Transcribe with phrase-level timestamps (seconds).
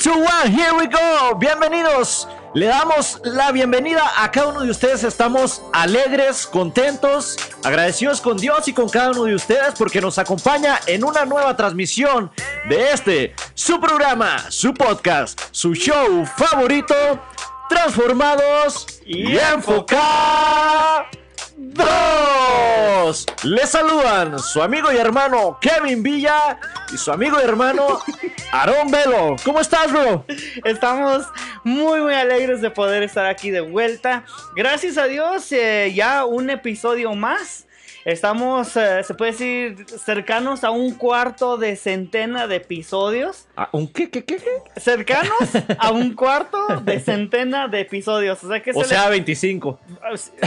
[0.00, 1.34] Yeah, 5, 4, 3, 2, 1, here we go.
[1.38, 2.28] Bienvenidos.
[2.54, 5.04] Le damos la bienvenida a cada uno de ustedes.
[5.04, 10.80] Estamos alegres, contentos, agradecidos con Dios y con cada uno de ustedes porque nos acompaña
[10.86, 12.30] en una nueva transmisión
[12.68, 16.94] de este, su programa, su podcast, su show favorito,
[17.68, 19.36] Transformados y
[21.70, 23.26] Enfocados.
[23.44, 26.58] Les saludan su amigo y hermano Kevin Villa
[26.92, 28.00] y su amigo y hermano
[28.52, 29.36] Aarón Velo.
[29.44, 30.24] ¿Cómo estás, bro?
[30.64, 31.26] Estamos
[31.64, 34.24] muy, muy alegres de poder estar aquí de vuelta.
[34.54, 37.66] Gracias a Dios, eh, ya un episodio más.
[38.04, 43.46] Estamos, eh, se puede decir, cercanos a un cuarto de centena de episodios.
[43.56, 44.38] ¿A ¿Un qué, qué, qué?
[44.76, 45.32] Cercanos
[45.78, 48.42] a un cuarto de centena de episodios.
[48.42, 49.78] O sea, que O se sea, le- 25.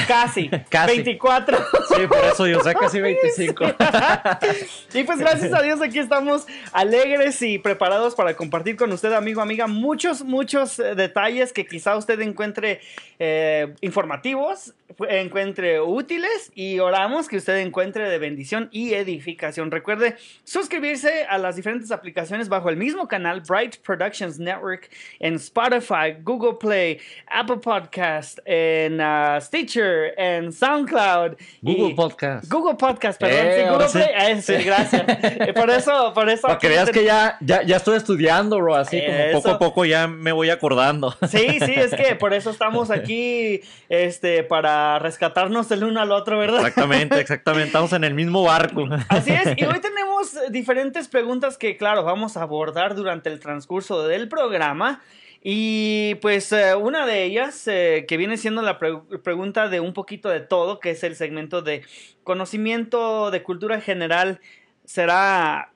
[0.08, 0.96] casi, Casi.
[0.96, 1.58] 24.
[1.90, 3.66] Sí, por eso yo, o sea, casi 25.
[4.94, 9.42] y pues gracias a Dios aquí estamos alegres y preparados para compartir con usted, amigo,
[9.42, 12.82] amiga, muchos, muchos eh, detalles que quizá usted encuentre
[13.20, 14.74] eh, informativos,
[15.10, 19.72] encuentre útiles y oramos que usted encuentre de bendición y edificación.
[19.72, 26.16] Recuerde suscribirse a las diferentes aplicaciones bajo el mismo canal Bright Productions Network en Spotify,
[26.22, 31.34] Google Play, Apple Podcast, en ah, Stitcher, en SoundCloud.
[31.62, 32.52] y- Google Podcast.
[32.52, 33.40] Google Podcast, perdón.
[33.46, 33.98] Eh, sí, Google sí.
[33.98, 34.32] Play.
[34.32, 35.04] Eh, sí, gracias.
[35.24, 36.48] Eh, por eso, por eso.
[36.48, 38.76] Para que veas que ya, ya, ya estoy estudiando, bro.
[38.76, 39.42] Así como Eso.
[39.42, 41.12] poco a poco ya me voy acordando.
[41.30, 46.38] Sí, sí, es que por eso estamos aquí, este, para rescatarnos el uno al otro,
[46.38, 46.60] ¿verdad?
[46.60, 47.33] Exactamente, exactamente.
[47.34, 48.86] Estamos en el mismo barco.
[49.10, 54.08] Así es, y hoy tenemos diferentes preguntas que, claro, vamos a abordar durante el transcurso
[54.08, 55.02] del programa.
[55.46, 59.94] Y pues eh, una de ellas, eh, que viene siendo la pre- pregunta de un
[59.94, 61.84] poquito de todo, que es el segmento de
[62.24, 64.40] conocimiento de cultura general,
[64.86, 65.72] será,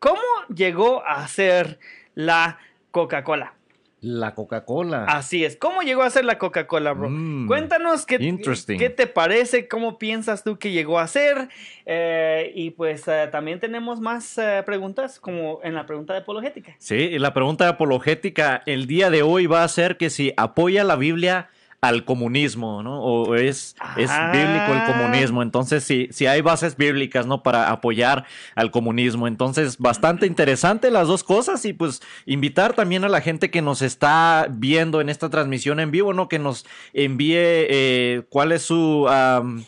[0.00, 0.20] ¿cómo
[0.52, 1.78] llegó a ser
[2.16, 2.58] la
[2.90, 3.54] Coca-Cola?
[4.02, 5.04] La Coca-Cola.
[5.04, 7.08] Así es, ¿cómo llegó a ser la Coca-Cola, bro?
[7.08, 11.48] Mm, Cuéntanos qué, qué te parece, cómo piensas tú que llegó a ser.
[11.86, 16.74] Eh, y pues eh, también tenemos más eh, preguntas, como en la pregunta de apologética.
[16.78, 20.82] Sí, y la pregunta apologética el día de hoy va a ser que si apoya
[20.82, 21.48] la Biblia
[21.82, 23.02] al comunismo, ¿no?
[23.02, 24.30] O es, es Ah.
[24.32, 25.42] bíblico el comunismo.
[25.42, 27.42] Entonces, si, si hay bases bíblicas, ¿no?
[27.42, 29.26] Para apoyar al comunismo.
[29.26, 31.64] Entonces, bastante interesante las dos cosas.
[31.64, 35.90] Y pues invitar también a la gente que nos está viendo en esta transmisión en
[35.90, 36.28] vivo, ¿no?
[36.28, 39.08] Que nos envíe eh, cuál es su...
[39.08, 39.64] am,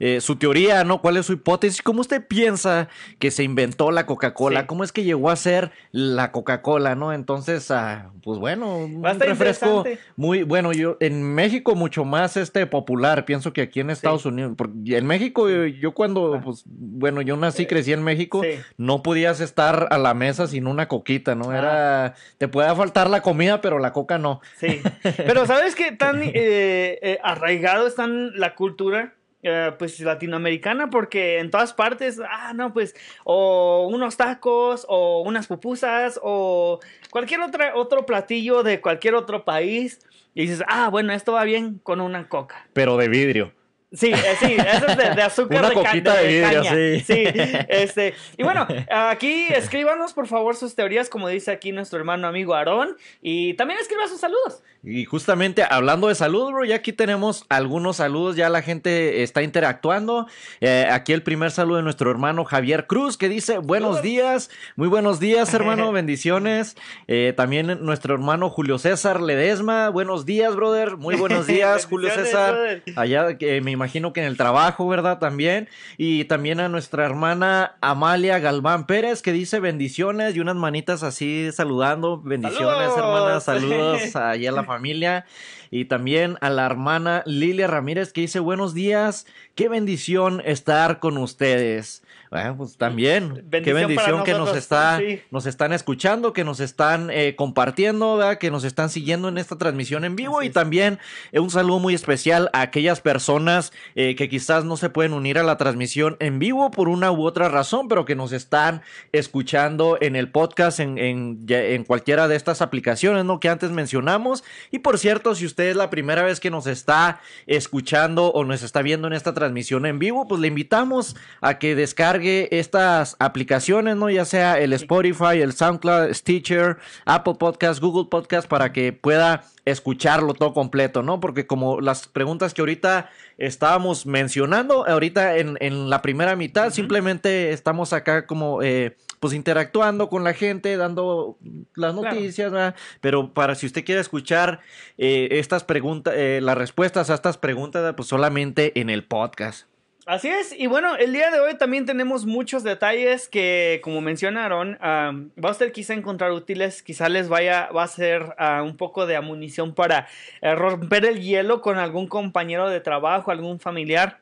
[0.00, 1.00] eh, su teoría, ¿no?
[1.00, 1.82] ¿Cuál es su hipótesis?
[1.82, 2.88] ¿Cómo usted piensa
[3.18, 4.60] que se inventó la Coca-Cola?
[4.60, 4.66] Sí.
[4.66, 7.12] ¿Cómo es que llegó a ser la Coca-Cola, no?
[7.12, 9.84] Entonces, ah, pues bueno, un refresco
[10.16, 10.72] muy bueno.
[10.72, 13.24] Yo en México mucho más este popular.
[13.24, 16.40] Pienso que aquí en Estados Unidos, porque en México yo, yo cuando, Ah.
[16.44, 18.58] pues bueno, yo nací, crecí en México, Sí.
[18.78, 21.50] no podías estar a la mesa sin una coquita, ¿no?
[21.50, 21.58] Ah.
[21.58, 24.40] Era, te puede faltar la comida, pero la coca no.
[24.58, 24.80] Sí.
[25.16, 29.14] Pero ¿sabes qué tan eh, eh, arraigado está la cultura?
[29.44, 35.46] Eh, pues latinoamericana porque en todas partes, ah, no, pues, o unos tacos, o unas
[35.46, 40.00] pupusas, o cualquier otra, otro platillo de cualquier otro país,
[40.34, 42.66] y dices, ah, bueno, esto va bien con una coca.
[42.72, 43.52] Pero de vidrio.
[43.94, 47.04] Sí, eh, sí, eso es de, de azúcar Una de, coquita de vidrio, caña.
[47.04, 47.24] sí.
[47.68, 52.54] este, y bueno, aquí escríbanos por favor sus teorías, como dice aquí nuestro hermano amigo
[52.54, 54.62] Aarón, y también escriba sus saludos.
[54.82, 59.42] Y justamente hablando de salud, bro, ya aquí tenemos algunos saludos, ya la gente está
[59.42, 60.26] interactuando.
[60.60, 64.88] Eh, aquí el primer saludo de nuestro hermano Javier Cruz, que dice, buenos días, muy
[64.88, 66.76] buenos días, hermano, bendiciones.
[67.06, 72.82] Eh, también nuestro hermano Julio César Ledesma, buenos días, brother, muy buenos días, Julio César.
[72.96, 75.18] Allá, que me imagino que en el trabajo, ¿verdad?
[75.18, 75.68] También.
[75.96, 81.50] Y también a nuestra hermana Amalia Galván Pérez, que dice bendiciones y unas manitas así
[81.52, 82.20] saludando.
[82.20, 82.98] Bendiciones, Saludos.
[82.98, 85.26] hermanas, saludos allá a la familia.
[85.70, 89.26] Y también a la hermana Lilia Ramírez, que dice buenos días,
[89.56, 92.03] qué bendición estar con ustedes.
[92.34, 95.20] Bueno, pues también, qué Bendición que nos, está, sí.
[95.30, 98.38] nos están escuchando, que nos están eh, compartiendo, ¿verdad?
[98.38, 100.54] que nos están siguiendo en esta transmisión en vivo Así y es.
[100.54, 100.98] también
[101.30, 105.38] eh, un saludo muy especial a aquellas personas eh, que quizás no se pueden unir
[105.38, 108.82] a la transmisión en vivo por una u otra razón, pero que nos están
[109.12, 113.38] escuchando en el podcast, en, en, en cualquiera de estas aplicaciones ¿no?
[113.38, 114.42] que antes mencionamos.
[114.72, 118.64] Y por cierto, si usted es la primera vez que nos está escuchando o nos
[118.64, 123.96] está viendo en esta transmisión en vivo, pues le invitamos a que descargue estas aplicaciones,
[123.96, 124.10] ¿no?
[124.10, 130.34] Ya sea el Spotify, el SoundCloud, Stitcher, Apple Podcast, Google Podcast, para que pueda escucharlo
[130.34, 131.20] todo completo, ¿no?
[131.20, 137.52] Porque como las preguntas que ahorita estábamos mencionando, ahorita en, en la primera mitad, simplemente
[137.52, 138.62] estamos acá como...
[138.62, 141.38] Eh, pues interactuando con la gente, dando
[141.76, 144.60] las noticias, pero para si usted quiere escuchar
[144.98, 149.66] eh, estas preguntas, eh, las respuestas a estas preguntas, pues solamente en el podcast.
[150.06, 154.76] Así es, y bueno, el día de hoy también tenemos muchos detalles que, como mencionaron,
[154.82, 159.06] va a usted quizá encontrar útiles, quizá les vaya, va a ser ah, un poco
[159.06, 160.06] de amunición para
[160.42, 164.20] eh, romper el hielo con algún compañero de trabajo, algún familiar.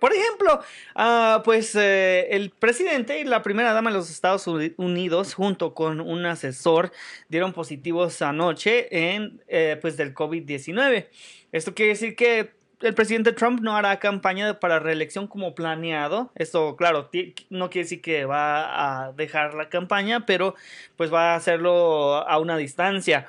[0.00, 0.60] Por ejemplo,
[0.96, 6.00] ah, pues eh, el presidente y la primera dama de los Estados Unidos, junto con
[6.00, 6.90] un asesor,
[7.28, 11.06] dieron positivos anoche en, eh, pues del COVID-19.
[11.52, 16.30] Esto quiere decir que el presidente Trump no hará campaña para reelección como planeado.
[16.34, 17.10] Esto, claro,
[17.50, 20.54] no quiere decir que va a dejar la campaña, pero
[20.96, 23.28] pues va a hacerlo a una distancia.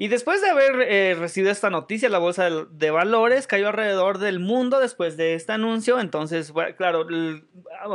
[0.00, 4.38] Y después de haber eh, recibido esta noticia, la bolsa de, valores cayó alrededor del
[4.38, 5.98] mundo después de este anuncio.
[5.98, 7.04] Entonces, claro,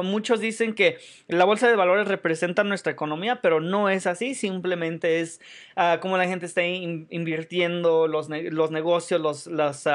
[0.03, 0.97] muchos dicen que
[1.29, 4.35] la bolsa de valores representa nuestra economía, pero no es así.
[4.35, 5.39] Simplemente es
[5.77, 9.87] uh, como la gente está invirtiendo los, los negocios, los, las,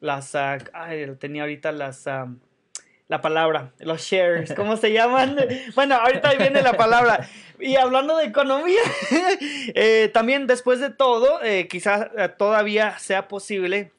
[0.00, 0.58] las, ah,
[1.18, 2.06] tenía ahorita las,
[3.08, 5.36] la palabra, los shares, ¿cómo se llaman?
[5.74, 7.26] bueno, ahorita viene la palabra.
[7.58, 8.80] Y hablando de economía,
[9.74, 13.92] eh, también después de todo, eh, quizás eh, todavía sea posible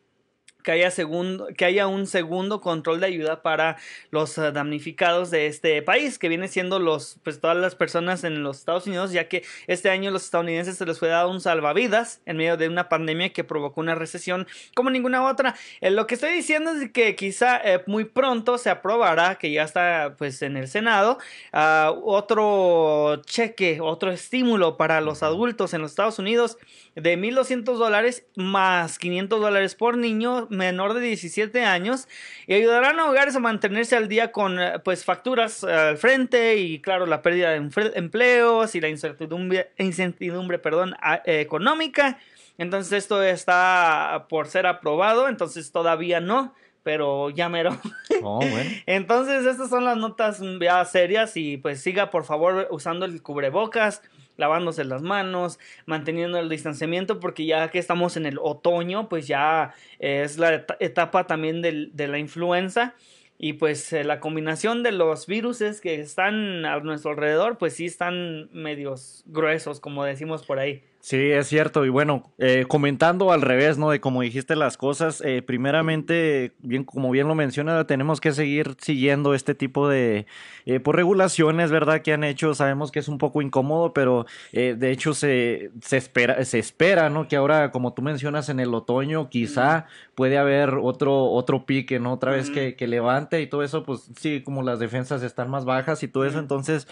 [0.64, 3.78] que haya, segundo, que haya un segundo control de ayuda para
[4.12, 8.44] los eh, damnificados de este país, que viene siendo los, pues todas las personas en
[8.44, 12.22] los Estados Unidos, ya que este año los estadounidenses se les fue dado un salvavidas
[12.26, 15.56] en medio de una pandemia que provocó una recesión como ninguna otra.
[15.82, 19.64] Eh, lo que estoy diciendo es que quizá eh, muy pronto se aprobará, que ya
[19.64, 21.20] está pues en el Senado,
[21.54, 26.58] ah, otro cheque, otro estímulo para los adultos en los Estados Unidos
[27.02, 32.08] de 1.200 dólares más 500 dólares por niño menor de 17 años
[32.48, 36.58] y ayudarán a hogares a mantenerse al día con eh, pues facturas eh, al frente
[36.58, 42.20] y claro la pérdida de empleos y la incertidumbre, incertidumbre perdón, económica.
[42.58, 46.54] Entonces esto está por ser aprobado, entonces todavía no
[46.84, 47.78] pero ya mero.
[48.22, 48.42] Oh,
[48.86, 54.02] entonces, estas son las notas ya serias y pues siga por favor usando el cubrebocas,
[54.40, 59.76] lavándose las manos, manteniendo el distanciamiento, porque ya que estamos en el otoño, pues ya
[60.00, 62.96] es la etapa también de la influenza.
[63.42, 67.86] Y pues eh, la combinación de los virus que están a nuestro alrededor, pues sí
[67.86, 70.84] están medios gruesos, como decimos por ahí.
[71.02, 71.86] Sí, es cierto.
[71.86, 73.90] Y bueno, eh, comentando al revés, ¿no?
[73.90, 78.76] De cómo dijiste las cosas, eh, primeramente, bien, como bien lo menciona, tenemos que seguir
[78.82, 80.28] siguiendo este tipo de
[80.66, 82.02] eh, por pues, regulaciones, ¿verdad?
[82.02, 82.54] Que han hecho.
[82.54, 87.10] Sabemos que es un poco incómodo, pero eh, de hecho se, se, espera, se espera,
[87.10, 87.30] ¿no?
[87.30, 89.86] Que ahora, como tú mencionas, en el otoño quizá
[90.16, 92.12] puede haber otro, otro pique, ¿no?
[92.12, 95.64] Otra vez que, que, levante y todo eso, pues sí, como las defensas están más
[95.64, 96.88] bajas y todo eso, entonces,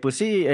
[0.00, 0.46] pues sí,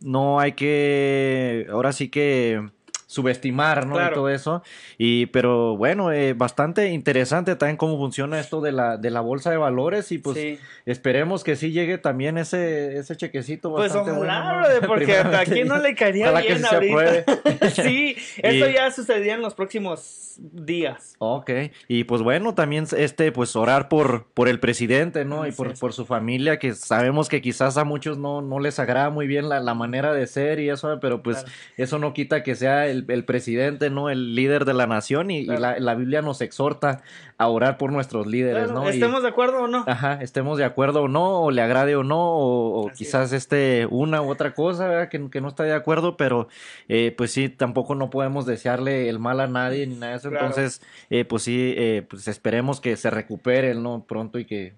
[0.00, 2.75] no hay que, ahora sí que este
[3.06, 4.04] subestimar, ¿no?
[4.04, 4.62] Y todo eso.
[4.98, 9.50] Y, pero bueno, eh, bastante interesante también cómo funciona esto de la, de la bolsa
[9.50, 15.16] de valores y pues esperemos que sí llegue también ese, ese chequecito pues ojalá, porque
[15.18, 17.70] aquí no le caería bien ahorita.
[17.70, 21.14] sí, eso ya sucedería en los próximos días.
[21.18, 21.50] Ok,
[21.88, 25.46] y pues bueno, también este, pues orar por, por el presidente, ¿no?
[25.46, 29.10] y por, por, su familia, que sabemos que quizás a muchos no, no les agrada
[29.10, 31.44] muy bien la, la manera de ser y eso, pero pues
[31.76, 34.10] eso no quita que sea el, el, presidente, ¿no?
[34.10, 37.02] El líder de la nación y, la, la, Biblia nos exhorta
[37.38, 38.88] a orar por nuestros líderes, ¿no?
[38.88, 39.84] Estemos de acuerdo o no.
[39.86, 44.22] Ajá, estemos de acuerdo o no, o le agrade o no, o, quizás este, una
[44.22, 45.08] u otra cosa, ¿verdad?
[45.08, 46.48] Que, que no está de acuerdo, pero
[46.88, 50.28] eh, pues sí, tampoco no podemos desearle el mal a nadie ni nada de eso
[50.28, 54.04] entonces, eh, pues sí, eh, pues esperemos que se recupere, ¿no?
[54.06, 54.74] Pronto y que...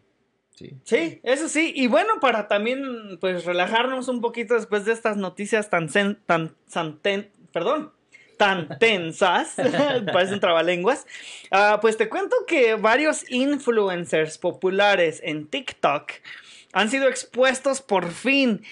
[0.54, 0.76] Sí.
[0.82, 1.72] sí, eso sí.
[1.76, 5.88] Y bueno, para también, pues, relajarnos un poquito después de estas noticias tan,
[6.26, 6.56] tan,
[7.52, 7.92] perdón,
[8.38, 9.54] tan tensas,
[10.12, 11.06] parecen trabalenguas,
[11.52, 16.12] uh, pues te cuento que varios influencers populares en TikTok
[16.72, 18.62] han sido expuestos por fin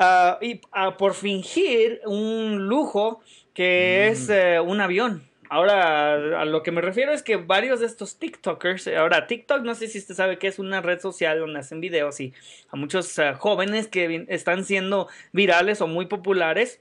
[0.00, 3.20] uh, y, uh, por fingir un lujo
[3.54, 4.32] que es mm.
[4.32, 5.30] eh, un avión.
[5.48, 9.74] Ahora, a lo que me refiero es que varios de estos TikTokers, ahora TikTok, no
[9.74, 12.32] sé si usted sabe que es una red social donde hacen videos y
[12.70, 16.80] a muchos eh, jóvenes que están siendo virales o muy populares,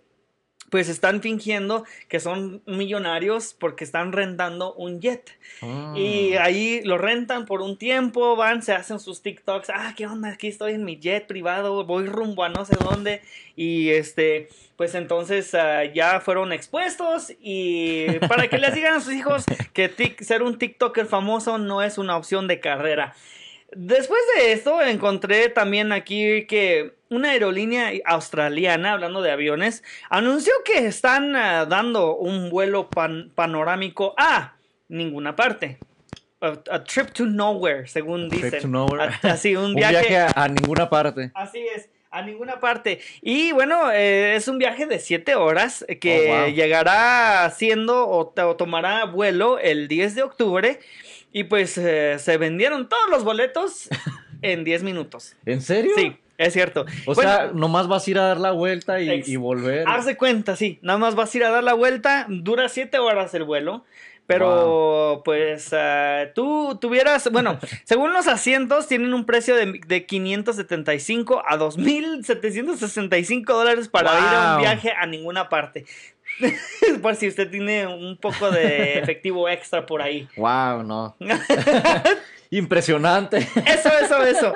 [0.70, 5.32] pues están fingiendo que son millonarios porque están rentando un jet.
[5.62, 5.94] Ah.
[5.98, 10.30] Y ahí lo rentan por un tiempo, van, se hacen sus TikToks, ah, ¿qué onda?
[10.30, 13.22] Aquí estoy en mi jet privado, voy rumbo a no sé dónde.
[13.56, 14.48] Y este,
[14.78, 19.94] pues entonces ah, ya fueron expuestos y para que les digan a sus hijos que
[19.94, 23.16] tic- ser un TikToker famoso no es una opción de carrera.
[23.72, 30.86] Después de esto encontré también aquí que una aerolínea australiana, hablando de aviones, anunció que
[30.86, 34.56] están ah, dando un vuelo pan- panorámico a
[34.88, 35.78] ninguna parte.
[36.42, 38.62] A, a trip to nowhere, según Trip dicen.
[38.62, 39.04] to nowhere.
[39.24, 41.32] A- así, un Un viaje, viaje a, a ninguna parte.
[41.36, 43.00] Así es, a ninguna parte.
[43.22, 46.48] Y bueno, eh, es un viaje de 7 horas que Oh, wow.
[46.54, 50.80] llegará siendo o, o tomará vuelo el 10 de octubre.
[51.32, 53.90] Y pues eh, se vendieron todos los boletos
[54.42, 55.36] en 10 minutos.
[55.46, 55.92] ¿En serio?
[55.96, 56.86] Sí, es cierto.
[57.06, 59.88] O Bueno, sea, nomás vas a ir a dar la vuelta y, volver.
[59.88, 60.80] Hazte cuenta, sí.
[60.82, 62.26] Nada más vas a ir a dar la vuelta.
[62.30, 63.84] Dura 7 horas el vuelo.
[64.26, 71.42] Pero, pues, ah, tú tuvieras, bueno, según los asientos, tienen un precio de, de 575
[71.48, 75.86] a 2.765 dólares para ir a un viaje a ninguna parte.
[77.02, 80.28] Por si usted tiene un poco de efectivo extra por ahí.
[80.38, 81.16] Wow, no.
[82.52, 83.38] Impresionante.
[83.38, 84.54] Eso, eso, eso.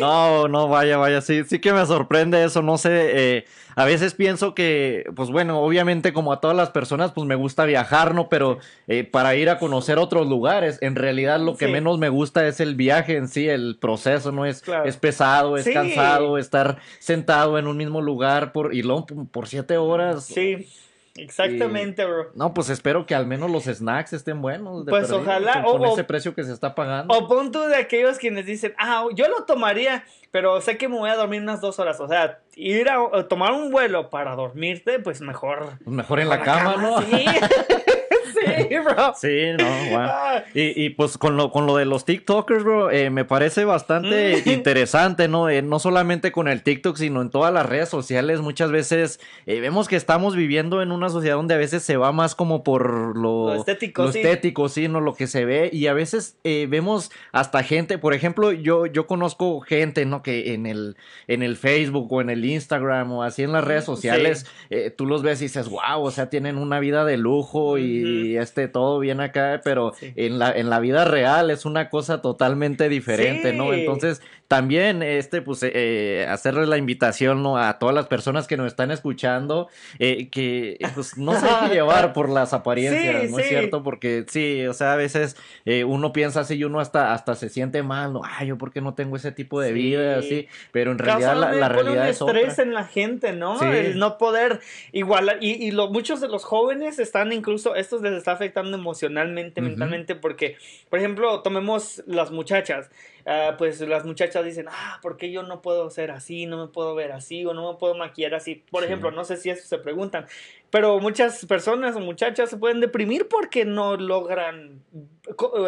[0.00, 2.90] No, no, vaya, vaya, sí, sí que me sorprende eso, no sé,
[3.36, 3.44] eh,
[3.76, 7.66] a veces pienso que, pues bueno, obviamente como a todas las personas, pues me gusta
[7.66, 8.30] viajar, ¿no?
[8.30, 11.72] Pero eh, para ir a conocer otros lugares, en realidad lo que Sí.
[11.72, 14.46] menos me gusta es el viaje en sí, el proceso, ¿no?
[14.46, 14.86] Es, Claro.
[14.86, 15.74] es pesado, es Sí.
[15.74, 18.82] cansado, estar sentado en un mismo lugar por, y
[19.30, 20.24] por siete horas.
[20.24, 20.66] Sí,
[21.16, 22.30] exactamente, bro.
[22.34, 24.84] No, pues espero que al menos los snacks estén buenos.
[24.84, 27.14] de Pues perdido, ojalá, Con, con o- ese precio que se está pagando.
[27.14, 30.98] O pon tú de aquellos quienes dicen, ah, yo lo tomaría, pero sé que me
[30.98, 32.00] voy a dormir unas dos horas.
[32.00, 35.78] O sea, ir a, tomar un vuelo para dormirte, pues mejor.
[35.84, 37.00] Pues mejor en la cama, ¿no?
[37.02, 37.24] Sí.
[38.68, 39.14] sí, bro.
[39.14, 40.42] Sí, no, wow.
[40.54, 44.42] Y, y, pues con lo, con lo de los TikTokers, bro, eh, me parece bastante
[44.44, 44.48] Mm.
[44.50, 45.48] interesante, ¿no?
[45.48, 48.40] Eh, no solamente con el TikTok, sino en todas las redes sociales.
[48.40, 52.12] Muchas veces eh, vemos que estamos viviendo en una sociedad donde a veces se va
[52.12, 54.20] más como por lo, Lo estético, lo sí.
[54.20, 55.00] estético, sí, ¿no?
[55.00, 55.70] Lo que se ve.
[55.72, 60.21] Y a veces eh, vemos hasta gente, por ejemplo, yo, yo conozco gente, ¿no?
[60.22, 63.84] Que en el, en el Facebook o en el Instagram o así en las redes
[63.84, 63.86] Sí.
[63.86, 67.78] sociales, eh, tú los ves y dices, wow, o sea, tienen una vida de lujo
[67.78, 70.12] y, este todo bien acá, pero Sí.
[70.16, 73.72] en la, en la vida real es una cosa totalmente diferente, ¿no?
[73.72, 74.22] Entonces,
[74.56, 77.56] también, este, pues, eh, eh, hacerle la invitación, ¿no?
[77.56, 79.68] A todas las personas que nos están escuchando,
[79.98, 83.82] eh, que, pues, no se deje llevar por las apariencias, Sí, ¿no es cierto?
[83.82, 87.48] Porque, sí, o sea, a veces eh, uno piensa así y uno hasta, hasta se
[87.48, 88.20] siente mal, ¿no?
[88.24, 89.72] Ay, yo, ¿por qué no tengo ese tipo de Sí.
[89.74, 90.18] vida?
[90.18, 92.64] Así, pero en realidad la, la realidad un es estrés otra.
[92.64, 93.58] en la gente, ¿no?
[93.58, 93.64] Sí.
[93.64, 94.60] El no poder
[94.92, 95.38] igualar.
[95.40, 100.14] Y, y lo- muchos de los jóvenes están incluso, esto les está afectando emocionalmente, mentalmente,
[100.14, 100.56] porque,
[100.90, 102.90] por ejemplo, tomemos las muchachas.
[103.26, 106.46] Ah, pues las muchachas dicen, ah, ¿por qué yo no puedo ser así?
[106.46, 108.64] No me puedo ver así o no me puedo maquillar así.
[108.70, 108.86] Por Sí.
[108.86, 110.26] ejemplo, no sé si eso se preguntan.
[110.72, 114.80] Pero muchas personas o muchachas se pueden deprimir porque no logran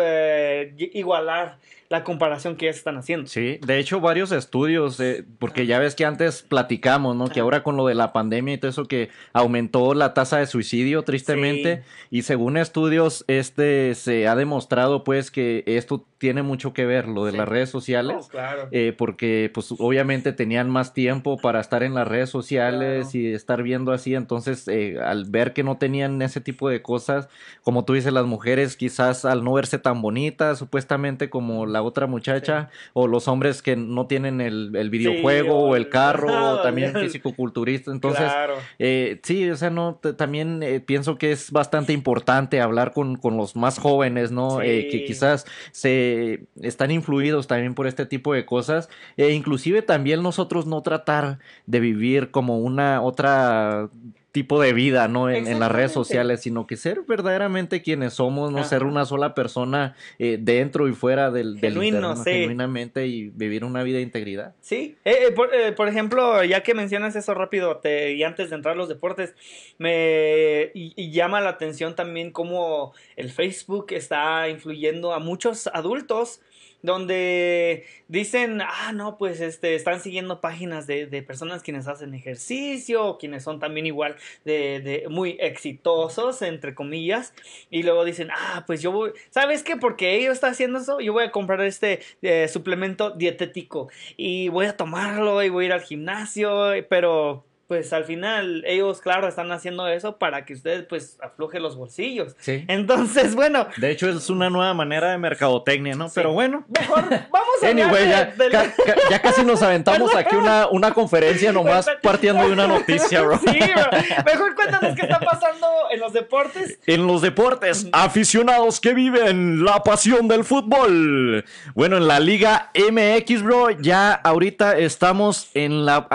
[0.01, 1.59] eh, igualar
[1.91, 3.27] la comparación que ellas están haciendo.
[3.29, 7.29] Sí, de hecho varios estudios, eh, porque ya ves que antes platicamos, ¿no?
[7.29, 10.47] Que ahora con lo de la pandemia y todo eso que aumentó la tasa de
[10.47, 16.87] suicidio tristemente y según estudios este se ha demostrado pues que esto tiene mucho que
[16.87, 17.37] ver lo de Sí.
[17.37, 18.17] las redes sociales.
[18.19, 18.69] Oh, claro.
[18.73, 23.19] eh, porque pues obviamente tenían más tiempo para estar en las redes sociales Claro.
[23.19, 27.29] y estar viendo así, entonces eh, al ver que no tenían ese tipo de cosas,
[27.63, 32.07] como tú dices, las mujeres quizás al no verse tan bonitas supuestamente como la otra
[32.07, 36.63] muchacha, o los hombres que no tienen el, el videojuego o o el carro, o
[36.63, 38.25] también físico-culturista, entonces...
[38.25, 38.55] claro.
[38.79, 43.37] Eh, sí, o sea, no, también eh, pienso que es bastante importante hablar con, con
[43.37, 44.61] los más jóvenes, ¿no?
[44.61, 44.67] Sí.
[44.67, 48.89] Eh, que quizás se están influidos también por este tipo de cosas.
[49.17, 53.89] E inclusive también nosotros no tratar de vivir como una otra
[54.35, 55.31] tipo de vida, ¿no?
[55.31, 59.33] En, en las redes sociales, sino que ser verdaderamente quienes somos, no ser una sola
[59.33, 64.57] persona eh, dentro y fuera del, del genuinamente y vivir una vida de integridad.
[64.61, 68.51] Sí, eh, eh, por, eh, por ejemplo, ya que mencionas eso rápido te- y antes
[68.51, 69.35] de entrar a los deportes,
[69.79, 76.41] me y, y llama la atención también cómo el Facebook está influyendo a muchos adultos
[76.85, 83.17] donde dicen, ah, no, pues este, están siguiendo páginas de, de personas quienes hacen ejercicio,
[83.19, 87.33] quienes son también igual de, de muy exitosos, entre comillas,
[87.71, 89.79] y luego dicen, ah, pues yo voy, ¿sabes qué?
[89.79, 93.89] Porque ellos están haciendo eso, yo voy a comprar este eh, suplemento dietético
[94.19, 99.01] y voy a tomarlo y voy a ir al gimnasio, pero pues al final ellos,
[99.01, 102.37] claro, están haciendo eso para que usted pues afloje los bolsillos.
[102.39, 102.65] Sí.
[102.69, 103.67] Entonces, bueno.
[103.79, 106.09] De hecho, es una nueva manera de mercadotecnia, ¿no?
[106.15, 106.65] Pero bueno.
[106.79, 110.93] Mejor vamos a anyway, ya, de- ca- ca- ya casi nos aventamos aquí una, una
[110.93, 113.39] conferencia nomás partiendo de una noticia, bro.
[113.39, 113.99] Sí, bro.
[114.27, 116.79] Mejor cuéntanos qué está pasando en los deportes.
[116.87, 121.45] En los deportes, aficionados que viven la pasión del fútbol.
[121.75, 126.07] Bueno, en la Liga MX, bro, ya ahorita estamos en la,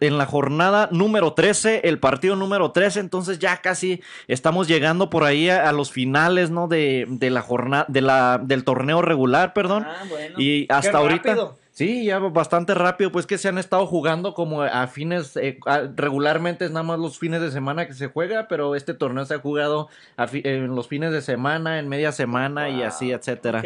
[0.00, 5.24] en la jornada número 13, el partido número 13, entonces ya casi estamos llegando por
[5.24, 6.68] ahí a, a los finales, ¿no?
[6.68, 9.84] De, de la jornada, de la, del torneo regular, perdón.
[9.86, 10.34] Ah, bueno.
[10.38, 11.28] Y Qué hasta ahorita.
[11.30, 11.58] rápido.
[11.78, 15.60] Sí, ya bastante rápido, pues que se han estado jugando como a fines, eh,
[15.94, 19.34] regularmente es nada más los fines de semana que se juega, pero este torneo se
[19.34, 23.62] ha jugado a fi- en los fines de semana, en media semana y así, etcétera.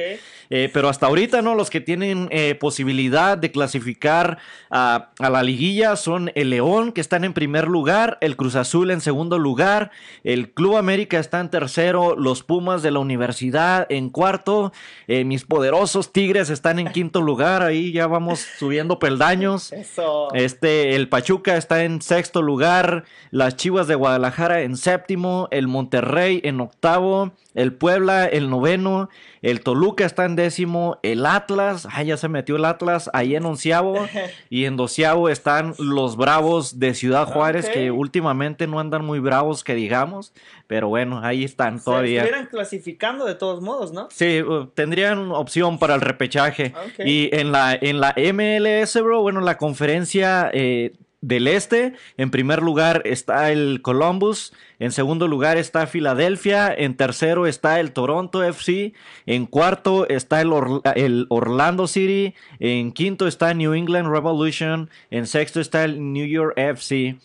[0.51, 1.55] Eh, pero hasta ahorita, ¿no?
[1.55, 4.37] Los que tienen eh, posibilidad de clasificar
[4.69, 8.91] a, a la liguilla son el León, que están en primer lugar, el Cruz Azul
[8.91, 9.91] en segundo lugar,
[10.23, 14.71] el Club América está en tercero, los Pumas de la Universidad en cuarto,
[15.09, 19.73] eh, mis poderosos Tigres están en quinto lugar, ahí ya vamos subiendo peldaños.
[19.73, 20.33] Eso.
[20.35, 26.41] Este, el Pachuca está en sexto lugar, las Chivas de Guadalajara en séptimo, el Monterrey
[26.45, 29.09] en octavo, el Puebla en noveno,
[29.43, 33.45] el Toluca está en décimo, el Atlas, ay, ya se metió el Atlas ahí en
[33.45, 33.97] onceavo,
[34.51, 39.65] y en doceavo están los Bravos de Ciudad Juárez, que últimamente no andan muy bravos,
[39.65, 40.33] que digamos,
[40.69, 42.23] pero bueno, ahí están Se todavía.
[42.23, 44.09] estuvieran clasificando de todos modos, ¿no?
[44.11, 46.73] Sí, uh, tendrían opción para el repechaje.
[47.05, 52.63] Y en la, en la MLS, bro, bueno, la conferencia eh, del Este, en primer
[52.63, 58.93] lugar está el Columbus, en segundo lugar está Filadelfia, en tercero está el Toronto FC,
[59.25, 60.53] en cuarto está el,
[60.97, 66.55] el Orlando City, en quinto está New England Revolution, en sexto está el New York
[66.57, 67.17] FC.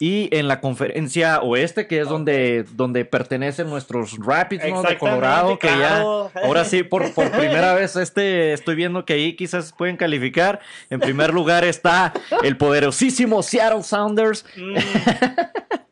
[0.00, 4.82] Y en la conferencia oeste, que es donde, donde pertenecen nuestros Rapids, ¿no?
[4.82, 9.36] De Colorado, que ya, ahora sí, por, por primera vez este, estoy viendo que ahí
[9.36, 10.60] quizás pueden calificar.
[10.90, 14.44] En primer lugar está el poderosísimo Seattle Sounders.
[14.56, 14.74] Mm,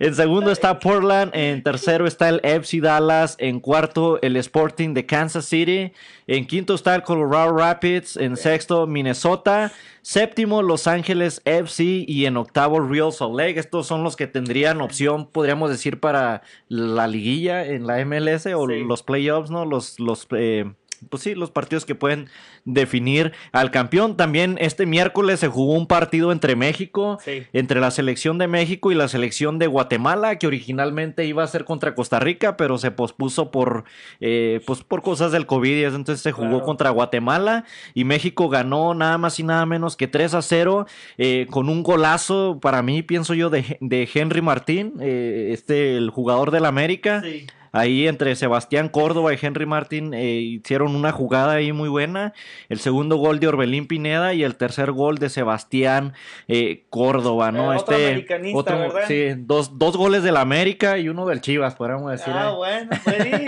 [0.00, 1.32] En segundo está Portland.
[1.34, 3.34] En tercero está el FC Dallas.
[3.38, 5.92] En cuarto, el Sporting de Kansas City.
[6.26, 8.16] En quinto está el Colorado Rapids.
[8.16, 9.72] En sexto, Minnesota.
[10.02, 12.04] Séptimo, Los Ángeles FC.
[12.06, 13.58] Y en octavo, Real Salt Lake.
[13.58, 18.66] Estos son los que tendrían opción, podríamos decir, para la liguilla en la MLS o
[18.68, 18.84] Sí.
[18.84, 19.64] los playoffs, ¿no?
[19.64, 20.72] Los, los eh,
[21.10, 22.28] pues sí, los partidos que pueden
[22.64, 24.16] definir al campeón.
[24.16, 27.42] También este miércoles se jugó un partido entre México, Sí.
[27.52, 31.64] entre la selección de México y la selección de Guatemala, que originalmente iba a ser
[31.64, 33.84] contra Costa Rica, pero se pospuso por,
[34.20, 36.64] eh, pues por cosas del COVID y entonces se jugó Claro.
[36.64, 41.46] contra Guatemala y México ganó nada más y nada menos que 3 a 0 eh,
[41.50, 46.50] con un golazo para mí, pienso yo, de, de Henry Martín, eh, este, el jugador
[46.50, 47.22] del América.
[47.22, 47.46] sí.
[47.78, 52.32] Ahí entre Sebastián Córdoba y Henry Martín eh, hicieron una jugada ahí muy buena.
[52.68, 56.14] El segundo gol de Orbelín Pineda y el tercer gol de Sebastián
[56.48, 57.72] eh, Córdoba, ¿no?
[57.72, 59.02] Eh, otro americanista, ¿verdad?
[59.06, 62.32] sí, dos, dos goles del América y uno del Chivas, podríamos decir.
[62.34, 62.56] Ah, eh.
[62.56, 62.90] bueno,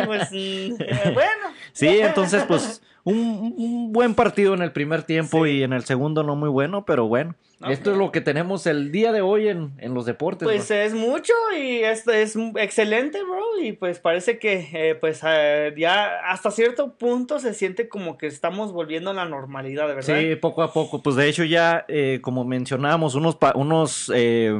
[0.06, 1.46] pues, sí, pues, mm, bueno.
[1.72, 5.50] Sí, entonces pues un, un buen partido en el primer tiempo Sí.
[5.52, 7.34] y en el segundo no muy bueno, pero bueno.
[7.68, 8.02] Esto es Ok.
[8.02, 10.46] lo que tenemos el día de hoy en, en los deportes.
[10.48, 13.58] Pues es mucho y esto es excelente, bro.
[13.62, 18.28] Y pues parece que eh, pues eh, ya hasta cierto punto se siente como que
[18.28, 20.18] estamos volviendo a la normalidad, ¿verdad?
[20.20, 21.02] Sí, poco a poco.
[21.02, 24.58] Pues de hecho ya, eh, como mencionábamos, unos, pa- unos eh,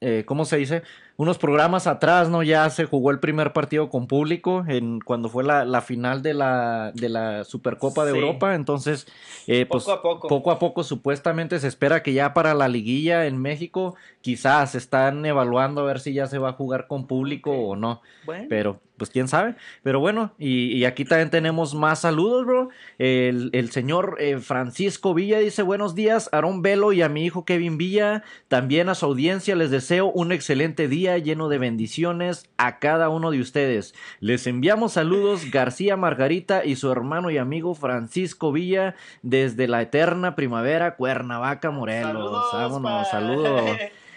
[0.00, 0.82] eh, ¿cómo se dice?
[1.16, 2.42] Unos programas atrás, ¿no?
[2.42, 6.34] Ya se jugó el primer partido con público en cuando fue la, la final de
[6.34, 8.18] la, de la Supercopa de Sí.
[8.18, 8.54] Europa.
[8.56, 9.06] Entonces,
[9.46, 10.26] eh, pues Poco a poco.
[10.28, 15.24] poco a poco supuestamente se espera que ya para la liguilla en México quizás están
[15.24, 18.02] evaluando a ver si ya se va a jugar con público o no.
[18.26, 19.56] Bueno, Pero, pues quién sabe.
[19.82, 22.68] Pero bueno, y, y aquí también tenemos más saludos, bro.
[22.98, 27.44] El, el señor eh, Francisco Villa dice: Buenos días, Aarón Velo y a mi hijo
[27.44, 28.22] Kevin Villa.
[28.48, 33.30] También a su audiencia les deseo un excelente día lleno de bendiciones a cada uno
[33.30, 33.94] de ustedes.
[34.20, 40.36] Les enviamos saludos, García Margarita y su hermano y amigo Francisco Villa desde la eterna
[40.36, 42.44] primavera, Cuernavaca, Morelos.
[42.52, 43.10] Vámonos, pa.
[43.10, 43.70] saludos.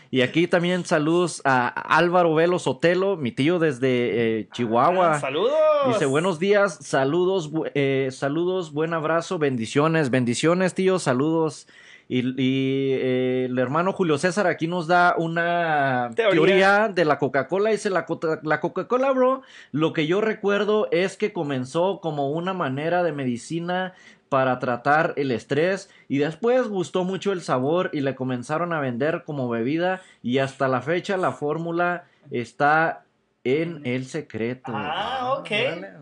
[0.10, 5.16] Y aquí también saludos a Álvaro Velo Sotelo, mi tío desde eh, Chihuahua.
[5.16, 5.52] Ah, Saludos.
[5.88, 11.68] Dice, buenos días, saludos, eh, saludos, buen abrazo, bendiciones, bendiciones, tío, saludos.
[12.10, 16.32] Y, y, eh, el hermano Julio César aquí nos da una Teoría.
[16.32, 17.72] teoría, de la Coca-Cola.
[17.72, 19.42] Dice, la, co- la Coca-Cola, bro,
[19.74, 23.94] lo que yo recuerdo es que comenzó como una manera de medicina
[24.30, 29.24] para tratar el estrés y después gustó mucho el sabor y le comenzaron a vender
[29.26, 33.07] como bebida y hasta la fecha la fórmula está
[33.48, 34.72] en el secreto.
[34.74, 35.50] Ah, ok.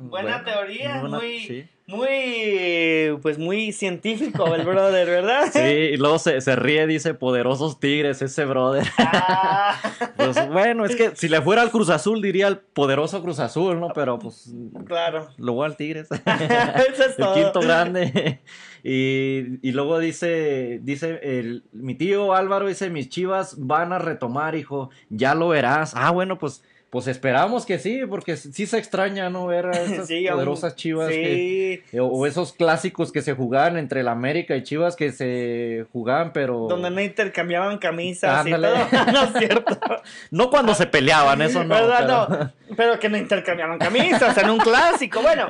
[0.01, 5.49] Buena teoría, muy, muy, pues muy científico el brother, ¿verdad?
[5.53, 8.87] Sí, y luego se, ríe, dice, poderosos tigres, ese brother.
[8.97, 9.79] Ah.
[10.17, 13.79] pues bueno, es que si le fuera al Cruz Azul diría el poderoso Cruz Azul,
[13.79, 13.89] ¿no?
[13.93, 14.53] Pero pues...
[14.85, 15.29] Claro.
[15.37, 16.09] Luego al Tigres.
[16.11, 18.41] El quinto grande.
[18.83, 24.91] Y, luego dice, dice el, mi tío Álvaro dice, mis chivas van a retomar, hijo,
[25.09, 25.93] ya lo verás.
[25.95, 29.47] Ah, bueno, pues pues esperamos que sí, porque sí se extraña, ¿no?
[29.47, 34.55] Ver a esas poderosas chivas eh, o esos clásicos que se jugaban entre el América
[34.55, 36.67] y Chivas que se jugaban, pero.
[36.69, 38.61] Donde no intercambiaban camisas y todo.
[39.13, 39.79] no es cierto.
[40.31, 41.75] no cuando se peleaban, eso no.
[41.75, 42.07] Pero...
[42.07, 42.51] no.
[42.75, 45.47] Pero que no intercambiaban camisas en un clásico, bueno.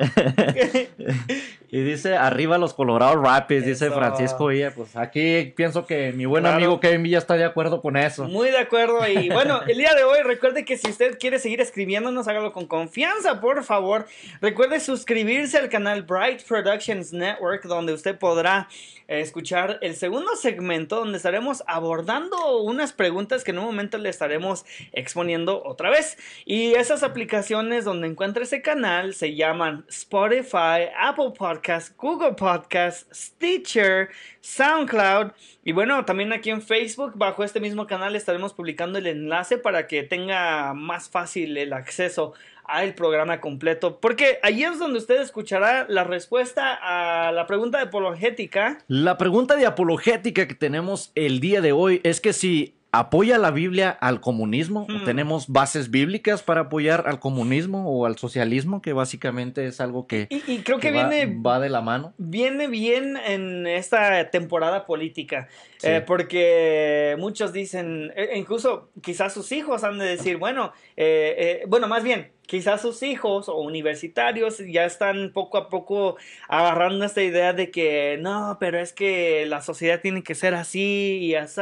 [1.69, 4.71] y dice, arriba los Colorado Rapids, dice Francisco Villa.
[4.75, 8.25] Pues aquí pienso que mi buen amigo Kevin Villa está de acuerdo con eso.
[8.25, 9.07] Muy de acuerdo.
[9.07, 12.67] Y bueno, el día de hoy, recuerde que si usted quiere seguir escribiéndonos, hágalo con
[12.67, 14.05] confianza, por favor.
[14.41, 18.69] Recuerde suscribirse al canal Bright Productions Network, donde usted podrá
[19.07, 24.65] escuchar el segundo segmento, donde estaremos abordando unas preguntas que en un momento le estaremos
[24.91, 26.17] exponiendo otra vez.
[26.45, 34.09] Y esas aplicaciones donde encuentra ese canal se llaman Spotify, Apple Podcasts, Google Podcasts, Stitcher,
[34.41, 35.31] SoundCloud.
[35.63, 39.87] Y bueno, también aquí en Facebook, bajo este mismo canal, estaremos publicando el enlace para
[39.87, 42.33] que tenga más fácil el acceso
[42.67, 43.99] al programa completo.
[43.99, 48.79] Porque ahí es donde usted escuchará la respuesta a la pregunta de apologética.
[48.87, 53.51] La pregunta de apologética que tenemos el día de hoy es que si apoya la
[53.51, 54.85] Biblia al comunismo.
[54.87, 55.05] Hmm.
[55.05, 60.27] Tenemos bases bíblicas para apoyar al comunismo o al socialismo, que básicamente es algo que,
[60.29, 62.13] y, creo que, viene, va, de la mano.
[62.17, 65.47] Viene bien en esta temporada política,
[65.83, 71.63] eh, porque muchos dicen, e, incluso quizás sus hijos han de decir, bueno, eh, eh,
[71.67, 77.23] bueno, más bien, quizás sus hijos o universitarios ya están poco a poco agarrando esta
[77.23, 81.61] idea de que no, pero es que la sociedad tiene que ser así y así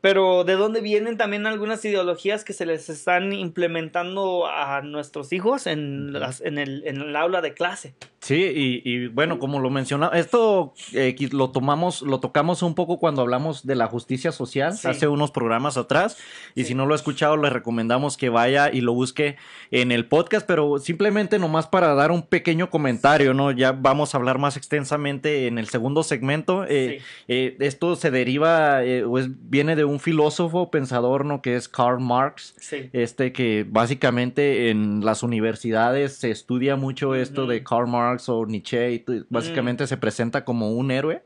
[0.00, 5.66] pero de dónde vienen también algunas ideologías que se les están implementando a nuestros hijos
[5.66, 7.94] en, las, en, el, en el aula de clase.
[8.20, 13.22] Sí, y, bueno, como lo mencionaba, esto eh, lo tomamos, lo tocamos un poco cuando
[13.22, 16.18] hablamos de la justicia social hace unos programas atrás.
[16.56, 19.36] Y si no lo ha escuchado, le recomendamos que vaya y lo busque
[19.70, 23.52] en el podcast, pero simplemente nomás para dar un pequeño comentario, ¿no?
[23.52, 26.64] Ya vamos a hablar más extensamente en el segundo segmento.
[26.68, 31.42] Eh, eh, esto se deriva, pues viene de un filósofo pensador, ¿no?
[31.42, 32.54] Que es Karl Marx.
[32.92, 39.04] Este que básicamente en las universidades se estudia mucho esto de Karl Marx o Nietzsche,
[39.28, 41.22] básicamente se presenta como un héroe.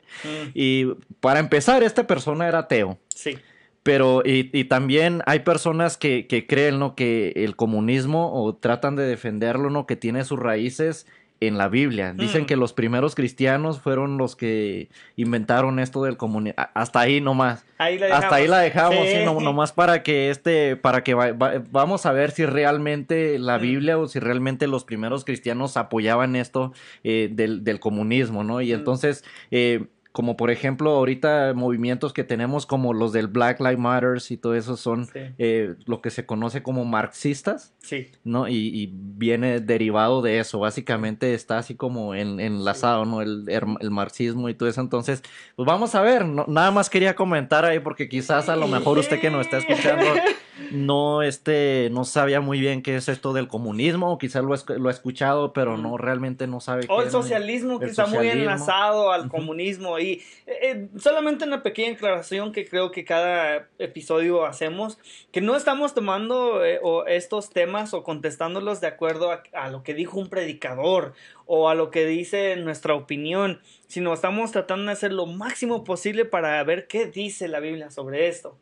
[0.53, 0.85] Y
[1.19, 2.97] para empezar, esta persona era ateo.
[3.09, 3.37] Sí.
[3.83, 6.95] Pero, y, también hay personas que, que creen, ¿no?
[6.95, 9.85] Que el comunismo o tratan de defenderlo, ¿no?
[9.85, 11.05] Que tiene sus raíces
[11.39, 12.13] en la Biblia.
[12.13, 12.45] Dicen mm.
[12.45, 16.63] que los primeros cristianos fueron los que inventaron esto del comunismo.
[16.73, 17.65] Hasta ahí nomás.
[17.77, 19.05] Hasta ahí la dejamos,
[19.41, 23.61] nomás para que este, para que vamos a ver si realmente la mm.
[23.61, 28.61] Biblia o si realmente los primeros cristianos apoyaban esto eh, del, del, comunismo, ¿no?
[28.61, 28.75] Y mm.
[28.75, 34.21] entonces eh, como por ejemplo ahorita movimientos que tenemos como los del Black Lives Matter
[34.29, 38.11] y todo eso son eh, lo que se conoce como marxistas, sí.
[38.23, 38.47] ¿no?
[38.47, 43.21] Y, viene derivado de eso, básicamente está así como en, enlazado, ¿no?
[43.21, 45.23] El, el, marxismo y todo eso, entonces,
[45.55, 49.19] pues vamos a ver, nada más quería comentar ahí porque quizás a lo mejor usted
[49.19, 50.05] que nos está escuchando
[50.71, 54.89] no este no sabía muy bien qué es esto del comunismo, o quizás lo, lo
[54.89, 59.29] ha escuchado, pero no realmente no sabe o el socialismo que está muy enlazado al
[59.29, 64.99] comunismo y eh, solamente una pequeña aclaración que creo que cada episodio hacemos,
[65.31, 70.19] que no estamos tomando eh, estos temas o contestándolos de acuerdo a, lo que dijo
[70.19, 71.13] un predicador
[71.45, 76.25] o a lo que dice nuestra opinión, sino estamos tratando de hacer lo máximo posible
[76.25, 78.57] para ver qué dice la Biblia sobre esto.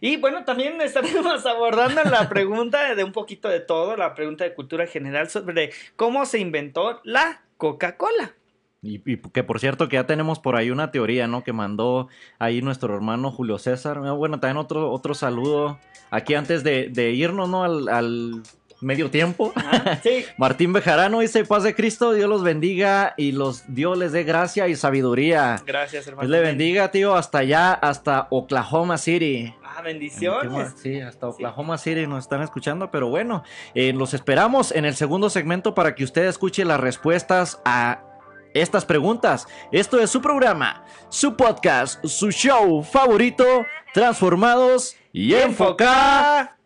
[0.00, 4.54] Y bueno, también estaremos abordando la pregunta de un poquito de todo, la pregunta de
[4.54, 8.34] cultura general sobre cómo se inventó la Coca-Cola.
[8.82, 11.44] Y, que por cierto que ya tenemos por ahí una teoría, ¿no?
[11.44, 14.00] Que mandó ahí nuestro hermano Julio César.
[14.16, 15.78] Bueno, también otro, otro saludo
[16.10, 17.64] aquí antes de, irnos, ¿no?
[17.64, 18.42] Al,
[18.80, 19.52] medio tiempo.
[20.02, 20.24] sí.
[20.38, 24.68] Martín Bejarano dice, paz de Cristo, Dios los bendiga y los Dios les dé gracia
[24.68, 25.60] y sabiduría.
[25.66, 26.26] Gracias, hermano.
[26.26, 29.54] Dios le bendiga, tío, hasta allá, hasta Oklahoma City.
[29.62, 30.72] Ah, bendiciones.
[30.76, 35.28] Sí, hasta Oklahoma City nos están escuchando, pero bueno, eh, los esperamos en el segundo
[35.28, 38.09] segmento para que usted escuche las respuestas a
[38.54, 39.46] estas preguntas.
[39.72, 43.44] Esto es su programa, su podcast, su show favorito,
[43.92, 46.56] Transformados y Enfocados.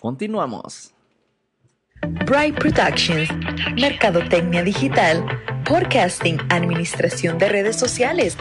[0.00, 0.92] Continuamos.
[2.26, 3.28] Bright Productions,
[3.76, 5.24] Mercadotecnia Digital,
[5.64, 8.36] Podcasting, Administración de Redes Sociales,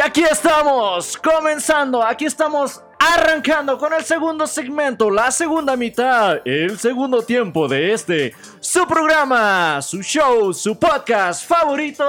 [0.00, 6.78] Y aquí estamos, comenzando, aquí estamos arrancando con el segundo segmento, la segunda mitad, el
[6.78, 12.02] segundo tiempo de este, su programa, su show, su podcast favorito,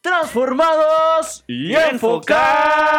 [0.00, 2.94] Transformados y Enfocados.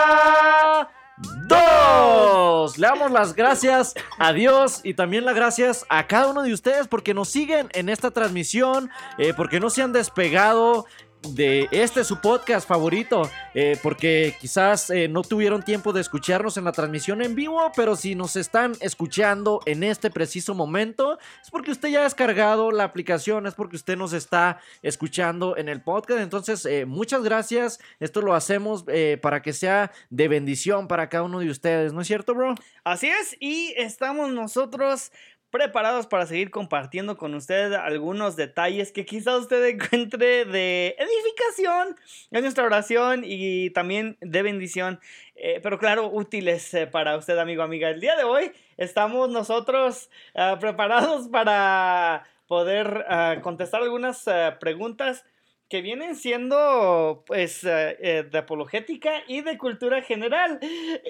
[2.78, 6.88] Le damos las gracias a Dios y también las gracias a cada uno de ustedes
[6.88, 10.86] porque nos siguen en esta transmisión, eh, porque no se han despegado
[11.34, 16.66] de este su podcast favorito, eh, porque quizás eh, no tuvieron tiempo de escucharnos en
[16.66, 21.72] la transmisión en vivo, pero si nos están escuchando en este preciso momento, es porque
[21.72, 26.22] usted ya ha descargado la aplicación, es porque usted nos está escuchando en el podcast.
[26.22, 27.80] Entonces, eh, muchas gracias.
[28.00, 28.86] Esto lo hacemos
[29.22, 32.56] para que sea de bendición para cada uno de ustedes, ¿no es cierto, bro?
[32.84, 35.12] Así es, y estamos nosotros
[35.56, 41.96] preparados para seguir compartiendo con usted algunos detalles que quizá usted encuentre de edificación.
[42.32, 45.00] En nuestra oración y también de bendición,
[45.36, 47.90] eh, pero claro, útiles eh, para usted, amigo, amiga.
[47.90, 53.06] El día de hoy estamos nosotros ah, preparados para poder
[53.42, 54.26] contestar algunas
[54.60, 55.24] preguntas
[55.70, 60.60] que vienen siendo pues de apologética y de cultura general.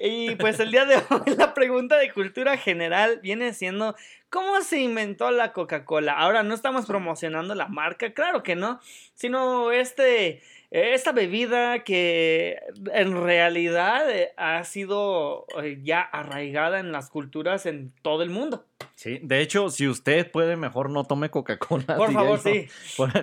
[0.02, 3.94] Y pues el día de hoy la pregunta de cultura general viene siendo
[4.28, 6.12] ¿Cómo se inventó la Coca-Cola?
[6.12, 8.80] Ahora no estamos promocionando la marca, claro que no,
[9.14, 12.60] sino este, esta bebida que
[12.92, 18.66] en realidad eh, ha sido eh, ya arraigada en las culturas en todo el mundo.
[18.96, 21.96] Sí, de hecho, si usted puede, mejor no tome Coca-Cola.
[21.96, 22.66] Por favor, sí.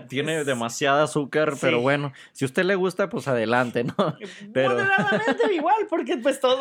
[0.07, 3.95] Tiene demasiada azúcar, pero bueno, si usted le gusta, pues adelante, ¿no?
[4.53, 4.69] Pero...
[4.69, 6.59] Moderadamente igual, porque pues todo,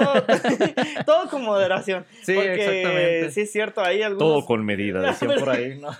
[1.07, 2.07] todo con moderación.
[2.22, 3.31] Sí, exactamente.
[3.31, 4.28] Sí, es cierto, hay algunos...
[4.28, 5.90] Todo con medida, decían por ahí, ¿no?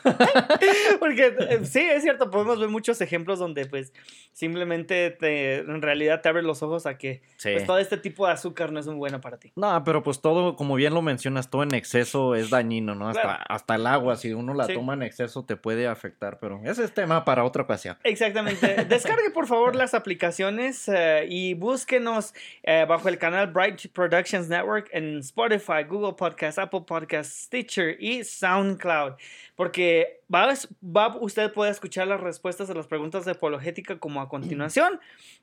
[0.99, 3.93] porque eh, sí, es cierto, podemos ver muchos ejemplos donde pues
[4.33, 8.33] simplemente te, en realidad te abre los ojos a que pues, todo este tipo de
[8.33, 9.53] azúcar no es muy bueno para ti.
[9.55, 13.09] No, pero pues todo, como bien lo mencionas, todo en exceso es dañino dañino, ¿no?
[13.09, 16.85] Hasta, hasta el agua, si uno la toma en exceso, te puede afectar, pero ese
[16.85, 17.97] es tema para otra ocasión.
[18.05, 18.85] Exactamente.
[18.89, 24.89] Descargue, por favor, las aplicaciones eh, y búsquenos eh, bajo el canal Bright Productions Network
[24.93, 29.15] en Spotify, Google Podcast, Apple Podcast, Stitcher y SoundCloud.
[29.63, 34.29] Porque va, va, usted puede escuchar las respuestas a las preguntas de apologética como a
[34.29, 34.99] continuación.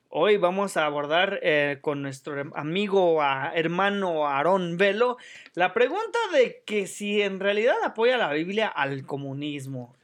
[0.09, 5.15] Hoy vamos a abordar eh, con nuestro amigo, hermano Aarón Velo,
[5.53, 9.95] la pregunta de que si en realidad apoya la Biblia al comunismo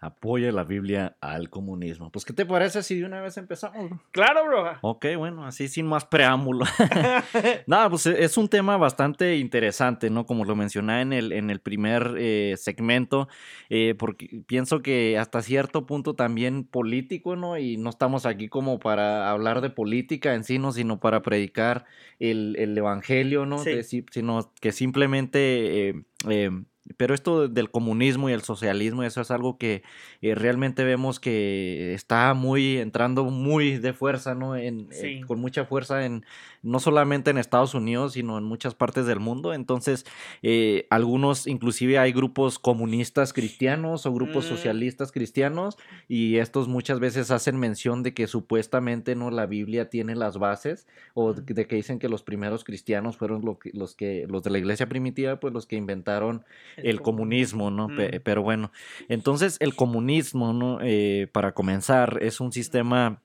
[0.00, 2.10] apoya la Biblia al comunismo.
[2.10, 3.90] Pues, ¿qué te parece si de una vez empezamos?
[4.12, 4.72] Claro, bro.
[4.82, 6.64] Ok, bueno, así sin más preámbulo.
[7.66, 10.24] Nada, pues es un tema bastante interesante, ¿no?
[10.24, 13.28] Como lo mencioné en el, en el primer eh, segmento,
[13.70, 17.58] eh, porque pienso que hasta cierto punto también político, ¿no?
[17.58, 20.70] Y no estamos aquí como para hablar de política en sí, ¿no?
[20.70, 21.86] Sino para predicar
[22.20, 23.58] el, evangelio, ¿no?
[23.58, 25.88] sino que simplemente...
[26.28, 26.50] Eh,
[26.96, 29.82] pero esto del comunismo y el socialismo, eso es algo que
[30.22, 34.56] eh, realmente vemos que está muy entrando muy de fuerza, ¿no?
[34.56, 36.24] En, eh, con mucha fuerza en
[36.62, 39.54] no solamente en Estados Unidos, sino en muchas partes del mundo.
[39.54, 40.04] Entonces,
[40.42, 44.48] eh, algunos, inclusive hay grupos comunistas cristianos o grupos mm.
[44.48, 45.76] socialistas cristianos,
[46.08, 50.86] y estos muchas veces hacen mención de que supuestamente no la Biblia tiene las bases,
[51.14, 54.88] o de que dicen que los primeros cristianos fueron los que, los de la iglesia
[54.88, 56.44] primitiva, pues los que inventaron
[56.82, 57.88] el, comunismo, ¿no?
[57.88, 58.20] Mm.
[58.22, 58.72] Pero bueno,
[59.08, 60.78] entonces el comunismo, ¿no?
[60.82, 63.22] Eh, para comenzar, es un sistema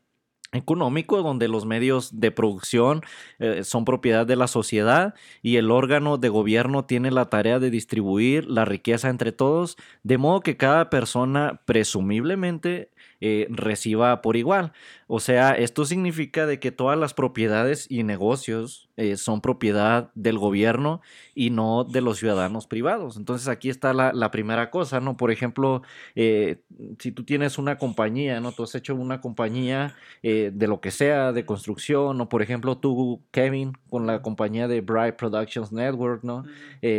[0.54, 3.02] económico donde los medios de producción
[3.40, 7.70] eh, son propiedad de la sociedad y el órgano de gobierno tiene la tarea de
[7.70, 12.92] distribuir la riqueza entre todos, de modo que cada persona presumiblemente
[13.26, 14.74] eh, reciba por igual.
[15.08, 20.38] O sea, esto significa de que todas las propiedades y negocios eh, son propiedad del
[20.38, 21.00] gobierno
[21.34, 23.16] y no de los ciudadanos privados.
[23.16, 25.16] Entonces aquí está la, primera cosa, ¿no?
[25.16, 25.84] Por ejemplo,
[26.16, 26.64] eh,
[27.00, 28.52] si tú tienes una compañía, ¿no?
[28.52, 33.22] Tú has hecho una compañía de lo que sea, de construcción, o por ejemplo tú,
[33.32, 36.44] Kevin, con la compañía de Bright Productions Network, ¿no?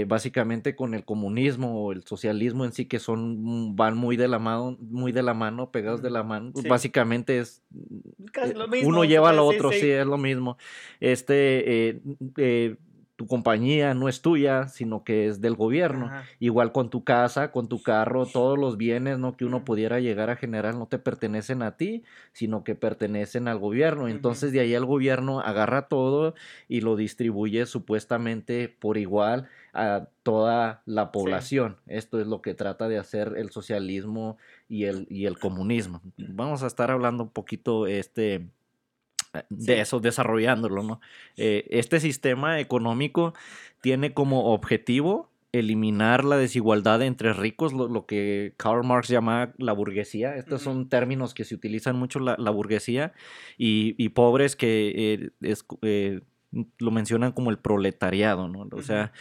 [0.06, 4.38] básicamente con el comunismo o el socialismo en sí que son, van muy de la
[4.38, 6.52] mano, muy de la mano, pegados de la mano.
[6.68, 7.62] Básicamente es
[8.34, 10.56] eh, uno lleva al otro, sí, es lo mismo.
[11.00, 12.00] Este, eh,
[12.36, 12.76] eh,
[13.16, 16.10] tu compañía no es tuya, sino que es del gobierno.
[16.40, 19.36] Igual con tu casa, con tu carro, todos los bienes ¿no?
[19.36, 23.58] que uno pudiera llegar a generar no te pertenecen a ti, sino que pertenecen al
[23.58, 24.08] gobierno.
[24.08, 26.34] Entonces de ahí el gobierno agarra todo
[26.68, 31.76] y lo distribuye supuestamente por igual a toda la población.
[31.86, 34.38] Esto es lo que trata de hacer el socialismo
[34.74, 36.02] y el, y el comunismo.
[36.16, 38.48] Vamos a estar hablando un poquito este,
[39.48, 41.00] de eso, desarrollándolo, ¿no?
[41.36, 43.34] Eh, este sistema económico
[43.80, 50.34] tiene como objetivo eliminar la desigualdad entre ricos, lo, que Karl Marx llama la burguesía.
[50.34, 53.12] Estos son términos que se utilizan mucho la, la burguesía
[53.56, 56.20] y, pobres que eh, eh,
[56.80, 58.66] lo mencionan como el proletariado, ¿no?
[58.72, 59.12] O sea,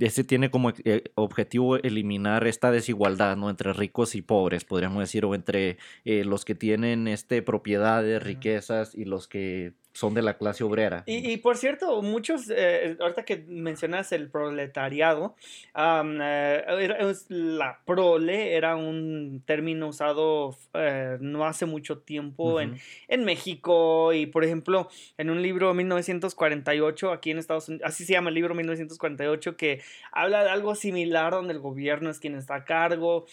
[0.00, 3.50] este tiene como eh, objetivo eliminar esta desigualdad, ¿no?
[3.50, 8.94] Entre ricos y pobres, podríamos decir, o entre eh, los que tienen este, propiedades, riquezas
[8.94, 11.02] y los que son de la clase obrera.
[11.06, 15.34] Y, por cierto, muchos, eh, ahorita que mencionas el proletariado,
[15.74, 24.12] eh, la prole era un término usado eh, no hace mucho tiempo en, en, México.
[24.12, 28.36] Y, por ejemplo, en un libro 1948, aquí en Estados Unidos, así se llama el
[28.36, 33.26] libro 1948, que habla de algo similar donde el gobierno es quien está a cargo,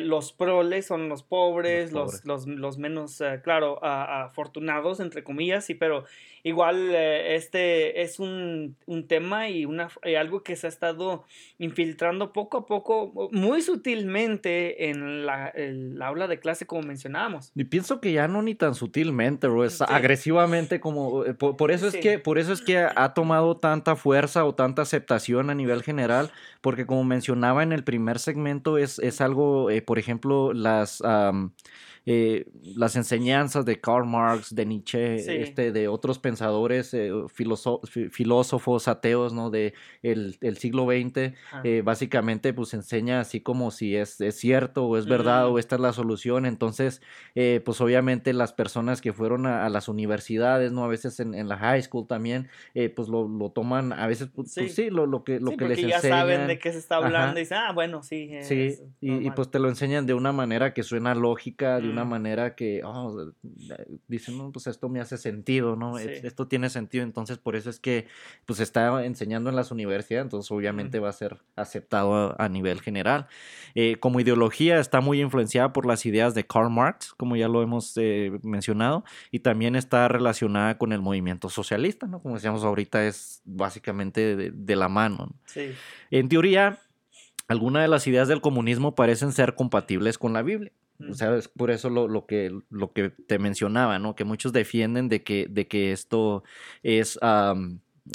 [0.00, 6.03] los proles son los pobres, los, los, los, menos, claro, afortunados, entre comillas, sí, pero
[6.44, 8.76] igual eh, este es un,
[9.08, 9.88] tema y, una,
[10.18, 11.24] algo que se ha estado
[11.58, 17.50] infiltrando poco a poco, muy sutilmente en la, el aula de clase como mencionábamos.
[17.54, 21.88] Y pienso que ya no ni tan sutilmente, bro, es agresivamente como, eh, por, eso
[21.88, 25.82] es que, por eso es que ha tomado tanta fuerza o tanta aceptación a nivel
[25.82, 31.02] general, porque como mencionaba en el primer segmento, es, es algo, eh, por ejemplo, las...
[32.06, 39.32] Eh, las enseñanzas de Karl Marx, de Nietzsche, este, de otros pensadores, eh, filósofos, ateos,
[39.32, 39.50] ¿no?
[39.50, 41.34] De el, siglo XX,
[41.64, 45.76] eh, básicamente pues enseña así como si es, es cierto o es verdad o esta
[45.76, 46.44] es la solución.
[46.44, 47.00] Entonces,
[47.34, 50.84] pues obviamente las personas que fueron a, las universidades, ¿no?
[50.84, 52.48] A veces en, la high school también,
[52.94, 56.46] pues lo, toman, a veces, pues sí, lo, lo, que, lo que les ya saben
[56.46, 58.30] de qué se está hablando y dicen, ah, bueno, sí.
[58.42, 62.54] sí, y, pues te lo enseñan de una manera que suena lógica, de una manera
[62.54, 63.32] que oh,
[64.08, 65.98] dicen, no, pues esto me hace sentido, ¿no?
[65.98, 68.06] Esto tiene sentido, entonces por eso es que
[68.46, 73.26] pues está enseñando en las universidades, entonces obviamente va a ser aceptado a, nivel general.
[73.74, 77.62] Eh, como ideología está muy influenciada por las ideas de Karl Marx, como ya lo
[77.62, 82.20] hemos eh, mencionado, y también está relacionada con el movimiento socialista, ¿no?
[82.20, 85.32] Como decíamos ahorita, es básicamente de, la mano.
[85.46, 85.72] Sí.
[86.10, 86.80] En teoría,
[87.48, 90.72] algunas de las ideas del comunismo parecen ser compatibles con la Biblia.
[91.10, 94.14] O sea, es por eso lo, que, lo que te mencionaba, ¿no?
[94.14, 96.44] Que muchos defienden de que, de que esto
[96.82, 97.18] es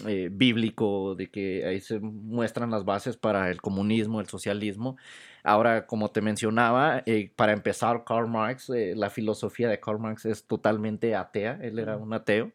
[0.06, 4.98] eh, bíblico, de que ahí se muestran las bases para el comunismo, el socialismo.
[5.44, 10.26] Ahora, como te mencionaba, eh, para empezar, Karl Marx, eh, la filosofía de Karl Marx
[10.26, 11.58] es totalmente atea.
[11.62, 12.52] Él era un ateo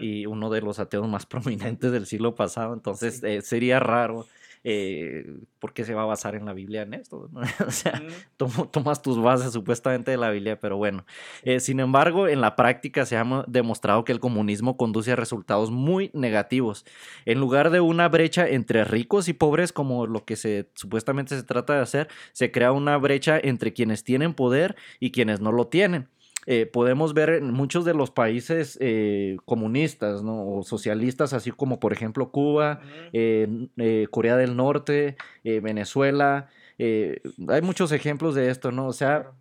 [0.00, 2.72] y uno de los ateos más prominentes del siglo pasado.
[2.72, 4.26] Entonces, sería raro
[4.68, 5.24] eh,
[5.60, 7.30] ¿por qué se va a basar en la Biblia en esto?
[7.64, 8.02] o sea,
[8.36, 11.06] tomas tus bases supuestamente de la Biblia, pero bueno.
[11.44, 15.70] Eh, sin embargo, en la práctica se ha demostrado que el comunismo conduce a resultados
[15.70, 16.84] muy negativos.
[17.26, 21.44] En lugar de una brecha entre ricos y pobres, como lo que se supuestamente se
[21.44, 25.68] trata de hacer, se crea una brecha entre quienes tienen poder y quienes no lo
[25.68, 26.08] tienen.
[26.46, 31.92] Eh, podemos ver en muchos de los países eh, comunistas o socialistas, así como por
[31.92, 32.80] ejemplo Cuba,
[33.12, 36.48] eh, Corea del Norte, Venezuela.
[36.78, 38.86] hay muchos ejemplos de esto, ¿no?
[38.86, 39.32] O sea,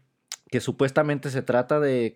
[0.56, 2.16] que supuestamente se trata de,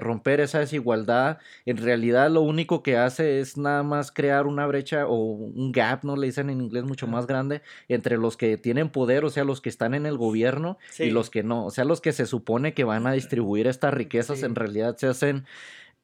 [0.00, 5.06] romper esa desigualdad, en realidad lo único que hace es nada más crear una brecha
[5.06, 6.14] o un gap, ¿no?
[6.14, 9.62] Le dicen en inglés mucho más grande, entre los que tienen poder, o sea, los
[9.62, 12.74] que están en el gobierno y los que no, o sea, los que se supone
[12.74, 15.46] que van a distribuir estas riquezas, en realidad se hacen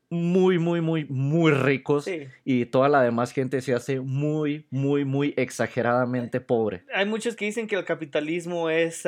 [0.09, 2.09] muy, muy, muy, muy ricos
[2.45, 6.85] y toda la demás gente se hace muy, muy, muy exageradamente pobre.
[6.95, 9.05] Hay muchos que dicen que el capitalismo es,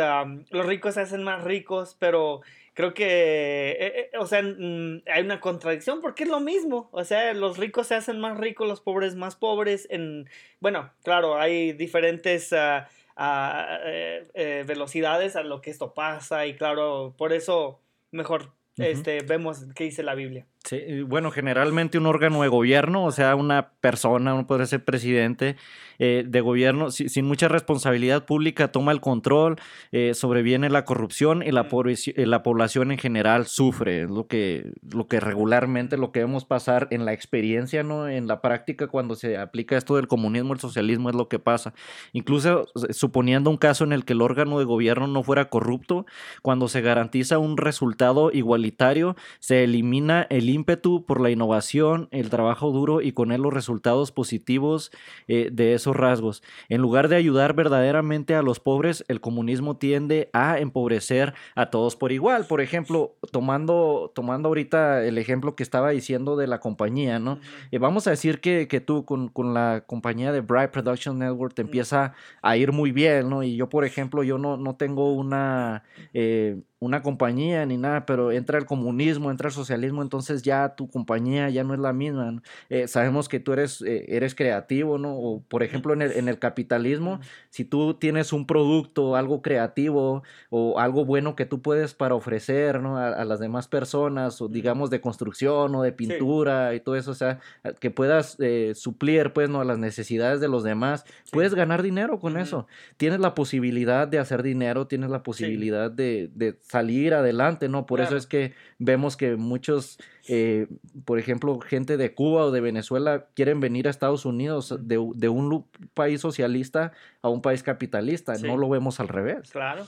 [0.50, 2.40] los ricos se hacen más ricos, pero
[2.74, 7.04] creo que, eh, eh, o sea, mm, hay una contradicción porque es lo mismo, o
[7.04, 10.28] sea, los ricos se hacen más ricos, los pobres más pobres, en,
[10.60, 12.52] bueno, claro, hay diferentes...
[12.52, 12.88] Ah,
[13.20, 17.80] ah, eh, velocidades a lo que esto pasa y claro, por eso
[18.12, 20.46] mejor este, vemos qué dice la Biblia.
[20.68, 25.56] Sí, bueno, generalmente un órgano de gobierno, o sea, una persona, uno puede ser presidente
[25.98, 29.56] eh, de gobierno, sin mucha responsabilidad pública, toma el control,
[29.92, 34.02] eh, sobreviene la corrupción y la, eh, la población en general sufre.
[34.02, 38.06] Es lo que, lo que regularmente lo que vemos pasar en la experiencia, ¿no?
[38.06, 41.72] En la práctica, cuando se aplica esto del comunismo, el socialismo, es lo que pasa.
[42.12, 46.04] Incluso suponiendo un caso en el que el órgano de gobierno no fuera corrupto,
[46.42, 52.70] cuando se garantiza un resultado igualitario, se elimina el ímpetu por la innovación, el trabajo
[52.70, 54.90] duro y con él los resultados positivos
[55.26, 56.42] eh, de esos rasgos.
[56.68, 61.96] En lugar de ayudar verdaderamente a los pobres, el comunismo tiende a empobrecer a todos
[61.96, 62.46] por igual.
[62.46, 67.38] Por ejemplo, tomando, tomando ahorita el ejemplo que estaba diciendo de la compañía, ¿no?
[67.70, 72.14] Eh, vamos a decir que, tú con, la compañía de Bright Production Network te empieza
[72.42, 73.42] a ir muy bien, ¿no?
[73.42, 75.84] Y yo, por ejemplo, yo no, no tengo una...
[76.12, 80.88] Eh, una compañía ni nada, pero entra el comunismo, entra el socialismo, entonces ya tu
[80.88, 82.40] compañía ya no es la misma.
[82.68, 85.16] Eh, sabemos que tú eres, eh, eres creativo, ¿no?
[85.16, 87.20] O por ejemplo en el, en el capitalismo,
[87.50, 92.80] si tú tienes un producto, algo creativo o algo bueno que tú puedes para ofrecer,
[92.80, 92.96] ¿no?
[92.98, 97.14] A, las demás personas, o digamos de construcción o de pintura y todo eso, o
[97.14, 97.40] sea,
[97.80, 99.60] que puedas eh, suplir, pues, ¿no?
[99.60, 102.66] A las necesidades de los demás, puedes ganar dinero con eso.
[102.96, 107.86] Tienes la posibilidad de hacer dinero, tienes la posibilidad de, de salir adelante, ¿no?
[107.86, 109.98] Por eso es que vemos que muchos,
[110.28, 110.66] eh,
[111.04, 115.66] por ejemplo, gente de Cuba o de Venezuela quieren venir a Estados Unidos de, un
[115.94, 116.92] país socialista
[117.22, 119.50] a un país capitalista, no lo vemos al revés.
[119.50, 119.86] Claro.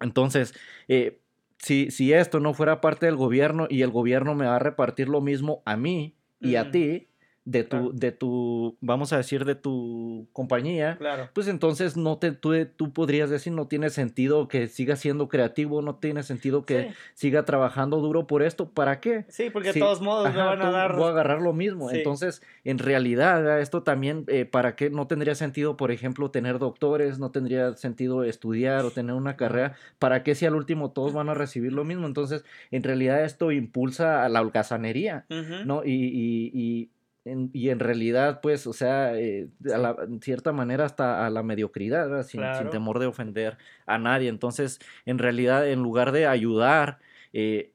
[0.00, 0.54] Entonces,
[0.88, 1.20] eh,
[1.58, 5.08] si, si esto no fuera parte del gobierno y el gobierno me va a repartir
[5.08, 7.08] lo mismo a mí y a ti,
[7.48, 11.30] de tu, de tu, vamos a decir, de tu compañía, claro.
[11.32, 15.80] pues entonces no te, tú, tú, podrías decir, no tiene sentido que siga siendo creativo,
[15.82, 19.24] no tiene sentido que siga trabajando duro por esto, ¿para qué?
[19.28, 20.96] Sí, porque de todos modos me van a dar...
[20.96, 24.90] Voy a agarrar lo mismo, entonces, en realidad, esto también, eh, ¿para qué?
[24.90, 29.74] No tendría sentido, por ejemplo, tener doctores, no tendría sentido estudiar o tener una carrera,
[29.98, 32.06] ¿para qué si al último todos van a recibir lo mismo?
[32.06, 35.24] Entonces, en realidad esto impulsa a la holgazanería,
[35.64, 35.82] ¿no?
[35.84, 36.90] y, y y
[37.30, 42.98] en realidad, pues, o sea, eh, en cierta manera hasta a la mediocridad, sin, temor
[42.98, 44.28] de ofender a nadie.
[44.28, 46.98] Entonces, en realidad, en lugar de ayudar,
[47.32, 47.72] eh,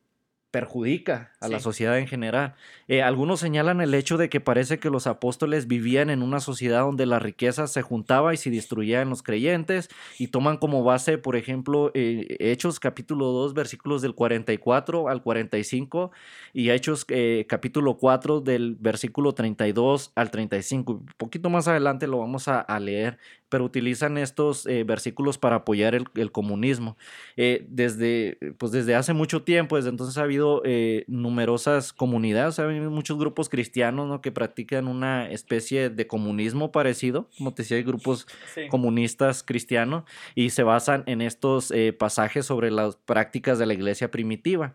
[0.54, 2.54] perjudica a la sociedad en general.
[2.88, 6.82] Eh, algunos señalan el hecho de que parece que los apóstoles vivían en una sociedad
[6.82, 9.90] donde la riqueza se juntaba y se destruía en los creyentes
[10.20, 16.12] y toman como base, por ejemplo, eh, Hechos capítulo 2 versículos del 44 al 45
[16.54, 20.94] y Hechos eh, capítulo 4 del versículo 32 al 35.
[20.94, 23.18] Un poquito más adelante lo vamos a, a leer,
[23.54, 26.98] pero utilizan estos eh, versículos para apoyar el, el comunismo.
[27.38, 32.64] Eh, desde, pues desde hace mucho tiempo, desde entonces ha habido eh, numerosas comunidades, ha
[32.64, 34.22] habido muchos grupos cristianos ¿no?
[34.22, 38.26] que practican una especie de comunismo parecido, como te decía, hay grupos
[38.56, 38.68] Sí.
[38.70, 44.10] comunistas cristianos y se basan en estos eh, pasajes sobre las prácticas de la iglesia
[44.10, 44.74] primitiva.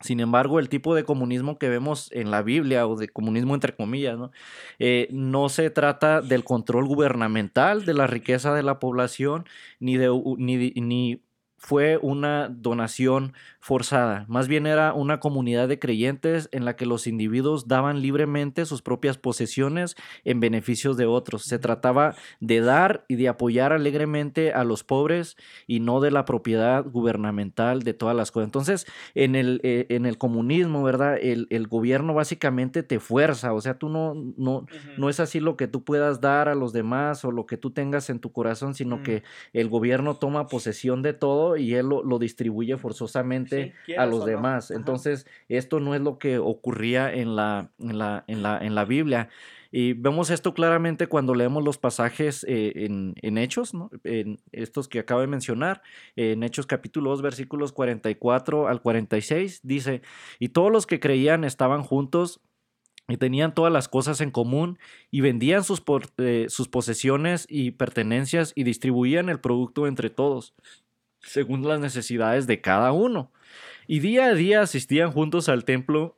[0.00, 3.76] Sin embargo, el tipo de comunismo que vemos en la Biblia, o de comunismo entre
[3.76, 4.30] comillas, ¿no?
[4.78, 5.08] Eh,
[5.50, 9.44] se trata del control gubernamental de la riqueza de la población,
[9.78, 11.22] ni, de, ni, ni
[11.62, 14.24] fue una donación forzada.
[14.28, 18.80] Más bien era una comunidad de creyentes en la que los individuos daban libremente sus
[18.80, 19.94] propias posesiones
[20.24, 21.44] en beneficios de otros.
[21.44, 25.36] Se trataba de dar y de apoyar alegremente a los pobres
[25.66, 28.46] y no de la propiedad gubernamental de todas las cosas.
[28.46, 31.18] Entonces, en el, eh, en el comunismo, ¿verdad?
[31.20, 34.64] El, el gobierno básicamente te fuerza, o sea, tú no, no,
[34.96, 37.70] no es así lo que tú puedas dar a los demás o lo que tú
[37.70, 39.02] tengas en tu corazón, sino Mm.
[39.02, 44.06] que el gobierno toma posesión de todo y él lo, lo distribuye forzosamente Sí, a
[44.06, 44.26] los no.
[44.26, 44.70] demás.
[44.70, 48.84] Entonces, esto no es lo que ocurría en la, en la, en la, en la
[48.84, 49.28] Biblia.
[49.72, 53.88] Y vemos esto claramente cuando leemos los pasajes eh, en, en Hechos, ¿no?
[54.02, 55.80] en estos que acabo de mencionar,
[56.16, 60.02] en Hechos capítulo 2, versículos 44 al 46, dice,
[60.40, 62.40] y todos los que creían estaban juntos
[63.06, 64.78] y tenían todas las cosas en común
[65.12, 70.52] y vendían sus, por- eh, sus posesiones y pertenencias y distribuían el producto entre todos,
[71.22, 73.30] según las necesidades de cada uno.
[73.86, 76.16] Y día a día asistían juntos al templo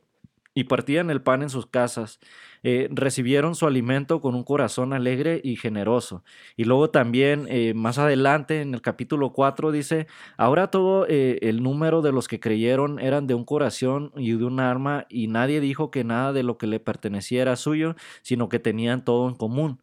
[0.55, 2.19] y partían el pan en sus casas.
[2.65, 6.23] Eh, recibieron su alimento con un corazón alegre y generoso.
[6.55, 11.61] Y luego también eh, más adelante en el capítulo 4 dice, ahora todo eh, el
[11.61, 15.59] número de los que creyeron eran de un corazón y de un arma y nadie
[15.59, 19.35] dijo que nada de lo que le pertenecía era suyo, sino que tenían todo en
[19.35, 19.81] común.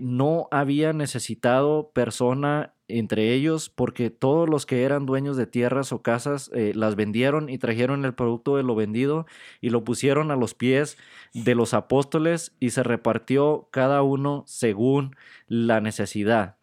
[0.00, 6.02] No había necesitado persona entre ellos porque todos los que eran dueños de tierras o
[6.02, 9.26] casas eh, las vendieron y trajeron el producto de lo vendido
[9.60, 10.98] y lo pusieron a los pies
[11.32, 15.16] de los apóstoles y se repartió cada uno según
[15.46, 16.56] la necesidad.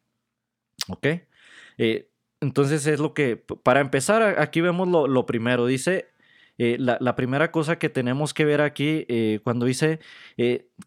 [0.89, 1.07] ¿Ok?
[1.77, 2.09] Eh,
[2.39, 5.65] entonces es lo que, para empezar, aquí vemos lo, primero.
[5.65, 6.09] Dice,
[6.57, 9.07] eh, la, primera cosa que tenemos que ver aquí,
[9.43, 9.99] cuando dice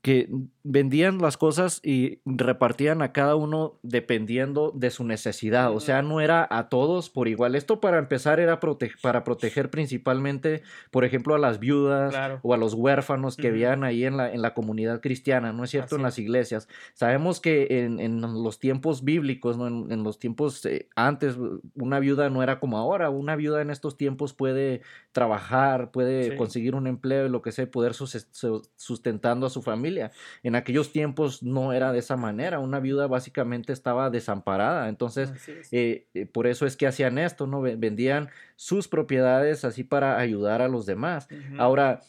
[0.03, 0.28] que
[0.62, 5.72] vendían las cosas y repartían a cada uno dependiendo de su necesidad.
[5.72, 7.54] O sea, no era a todos por igual.
[7.54, 12.40] Esto para empezar era prote- para proteger principalmente, por ejemplo, a las viudas Claro.
[12.42, 13.54] o a los huérfanos que Ujú.
[13.54, 15.94] habían ahí en la, en la comunidad cristiana, ¿no es cierto?
[15.94, 16.68] Así en las iglesias.
[16.94, 19.66] Sabemos que en, en los tiempos bíblicos, ¿no?
[19.66, 21.36] en, en los tiempos eh, antes,
[21.74, 23.08] una viuda no era como ahora.
[23.11, 24.82] Una viuda en estos tiempos puede
[25.12, 26.36] trabajar, puede Sí.
[26.36, 30.11] conseguir un empleo y lo que sea, poder sus- su- sustentando a su familia.
[30.42, 32.59] En aquellos tiempos no era de esa manera.
[32.59, 34.88] Una viuda básicamente estaba desamparada.
[34.88, 35.68] Entonces, es.
[35.72, 37.61] eh, eh, por eso es que hacían esto, ¿no?
[37.61, 41.28] Ve- Vendían sus propiedades así para ayudar a los demás.
[41.59, 42.01] Ahora,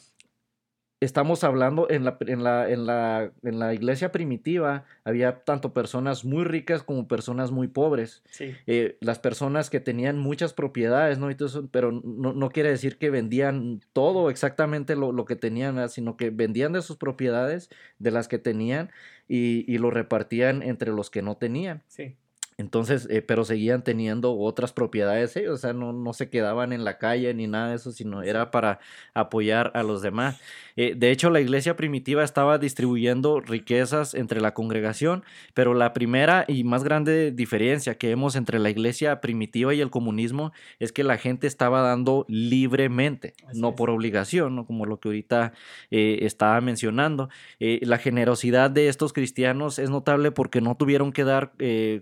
[1.04, 6.24] estamos hablando en la, en la, en la, en la iglesia primitiva, había tanto personas
[6.24, 8.22] muy ricas como personas muy pobres.
[8.30, 8.54] Sí.
[8.66, 11.28] Eh, las personas que tenían muchas propiedades, ¿no?
[11.28, 16.16] Eso, pero no, no quiere decir que vendían todo exactamente lo, lo que tenían, sino
[16.16, 18.90] que vendían de sus propiedades, de las que tenían,
[19.28, 21.82] y, y lo repartían entre los que no tenían.
[21.88, 22.16] Sí.
[22.58, 26.84] Entonces, eh, pero seguían teniendo otras propiedades ellos, o sea, no, no se quedaban en
[26.84, 28.78] la calle ni nada de eso, sino era para
[29.14, 30.40] apoyar a los demás.
[30.76, 35.24] Eh, de hecho, la iglesia primitiva estaba distribuyendo riquezas entre la congregación,
[35.54, 39.90] pero la primera y más grande diferencia que vemos entre la iglesia primitiva y el
[39.90, 43.74] comunismo es que la gente estaba dando libremente, Así no es.
[43.74, 44.66] por obligación, ¿no?
[44.66, 45.52] como lo que ahorita
[45.90, 47.28] eh, estaba mencionando.
[47.58, 51.52] La generosidad de estos cristianos es notable porque no tuvieron que dar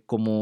[0.07, 0.40] como,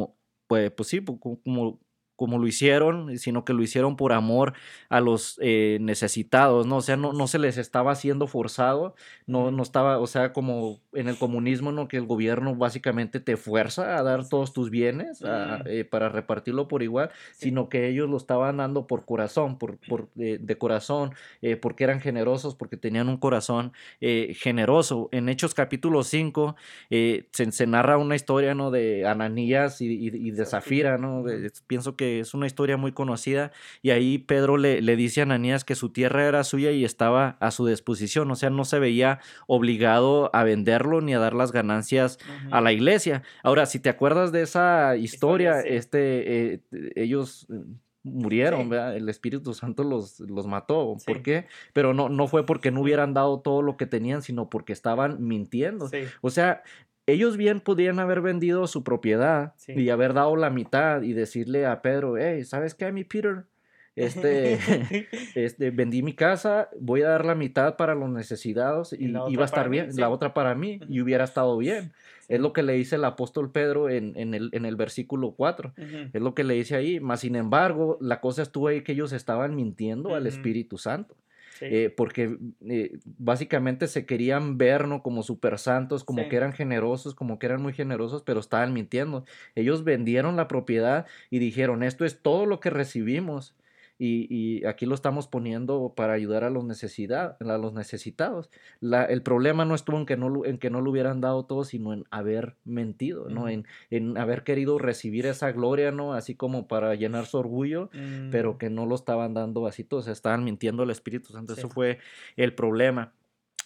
[0.48, 1.80] pues, pues sí, pu- cu- como,
[2.18, 4.54] como lo hicieron, sino que lo hicieron por amor
[4.88, 6.78] a los eh, necesitados, ¿no?
[6.78, 8.96] O sea, no, no se les estaba haciendo forzado,
[9.26, 11.86] no, no estaba, o sea, como en el comunismo, ¿no?
[11.86, 16.66] Que el gobierno básicamente te fuerza a dar todos tus bienes a- eh, para repartirlo
[16.66, 17.46] por igual, Sí.
[17.50, 21.84] sino que ellos lo estaban dando por corazón, por, por, eh, de corazón, eh, porque
[21.84, 23.72] eran generosos, porque tenían un corazón
[24.34, 25.08] generoso.
[25.12, 26.56] En Hechos capítulo 5
[26.90, 28.70] eh, se, se narra una historia, ¿no?
[28.70, 30.58] De Ananías y, y- y de Zafira.
[30.58, 31.22] Zafira, ¿no?
[31.22, 33.52] De- pienso que que es una historia muy conocida,
[33.82, 37.36] y ahí Pedro le, le dice a Ananías que su tierra era suya y estaba
[37.40, 41.52] a su disposición, o sea, no se veía obligado a venderlo ni a dar las
[41.52, 42.18] ganancias
[42.50, 43.22] a la iglesia.
[43.42, 46.60] Ahora, si te acuerdas de esa historia, este, eh,
[46.96, 47.46] ellos
[48.02, 48.96] murieron, ¿verdad?
[48.96, 50.96] El Espíritu Santo los, los mató.
[51.04, 51.46] ¿Por qué?
[51.72, 55.26] Pero no, no fue porque no hubieran dado todo lo que tenían, sino porque estaban
[55.26, 55.90] mintiendo.
[56.22, 56.62] O sea,
[57.08, 61.80] ellos bien podían haber vendido su propiedad y haber dado la mitad y decirle a
[61.80, 63.44] Pedro, hey, ¿sabes qué, mi Peter?
[63.96, 64.58] Este,
[65.34, 69.46] este, vendí mi casa, voy a dar la mitad para los necesitados y, iba a
[69.46, 71.92] estar bien, la otra para mí y hubiera estado bien.
[72.28, 75.72] Es lo que le dice el apóstol Pedro en, en, el, en el, versículo 4.
[76.12, 77.00] Es lo que le dice ahí.
[77.00, 81.16] Mas, sin embargo, la cosa estuvo ahí que ellos estaban mintiendo al Espíritu Santo.
[81.60, 82.38] Eh, porque
[82.68, 85.02] eh, básicamente se querían ver ¿no?
[85.02, 89.24] como super santos, como que eran generosos, como que eran muy generosos, pero estaban mintiendo.
[89.54, 93.54] Ellos vendieron la propiedad y dijeron, esto es todo lo que recibimos
[93.98, 98.50] y, aquí lo estamos poniendo para ayudar a los, necesidad, a los necesitados.
[98.80, 101.64] La, el problema no estuvo en que no, en que no lo hubieran dado todo,
[101.64, 103.48] sino en haber mentido, ¿no?
[103.48, 106.14] En, en, haber querido recibir esa gloria, ¿no?
[106.14, 107.90] Así como para llenar su orgullo,
[108.30, 108.58] pero mm.
[108.58, 111.54] que no lo estaban dando así, todos estaban mintiendo al Espíritu Santo.
[111.54, 111.98] Eso fue
[112.36, 113.12] el problema.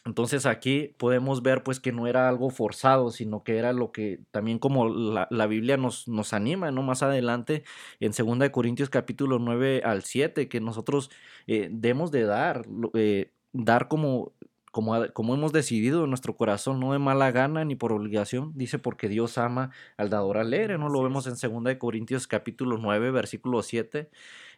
[0.04, 4.20] Entonces aquí podemos ver pues que no era algo forzado, sino que era lo que
[4.32, 6.82] también como la, la Biblia nos, nos, anima, ¿no?
[6.82, 7.62] Más adelante
[8.00, 11.10] en 2 Corintios capítulo 9 al 7, que nosotros
[11.46, 14.32] eh, debemos de dar, eh, dar como,
[14.72, 18.80] como, como hemos decidido en nuestro corazón, no de mala gana ni por obligación, dice
[18.80, 20.88] porque Dios ama al dador alegre, ¿no?
[20.88, 24.10] Lo vemos en 2 Corintios capítulo 9, versículo 7.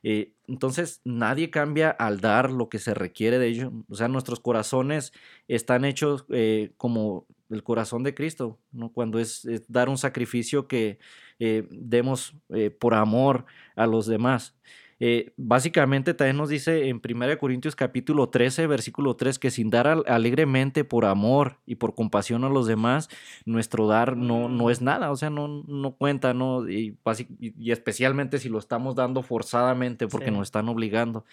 [0.05, 3.73] Eh, entonces, nadie cambia al dar lo que se requiere de ello.
[3.89, 5.13] O sea, nuestros corazones
[5.49, 8.93] están hechos eh, como el corazón de Cristo, ¿no?
[8.93, 10.99] cuando es, dar un sacrificio que
[11.39, 12.35] eh, demos
[12.79, 13.47] por amor
[13.77, 14.57] a los demás.
[15.01, 19.87] Eh, básicamente también nos dice en 1 Corintios capítulo 13, versículo 3, que sin dar
[20.07, 23.09] alegremente por amor y por compasión a los demás,
[23.45, 26.69] nuestro dar no, no es nada, o sea, no, no cuenta, ¿no?
[26.69, 26.97] Y,
[27.41, 31.25] y, especialmente si lo estamos dando forzadamente porque nos están obligando.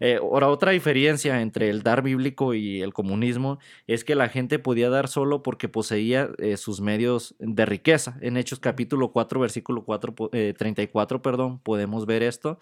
[0.00, 4.58] Eh, ahora, otra diferencia entre el dar bíblico y el comunismo es que la gente
[4.58, 8.18] podía dar solo porque poseía eh, sus medios de riqueza.
[8.20, 10.14] En Hechos capítulo 4, versículo 4,
[10.56, 12.58] 34, perdón, podemos ver esto.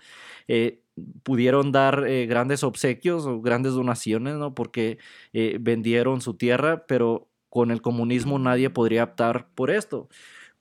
[0.48, 0.82] Eh,
[1.22, 4.54] pudieron dar eh, grandes obsequios o grandes donaciones, ¿no?
[4.54, 4.98] Porque
[5.32, 10.08] eh, vendieron su tierra, pero con el comunismo nadie podría optar por esto.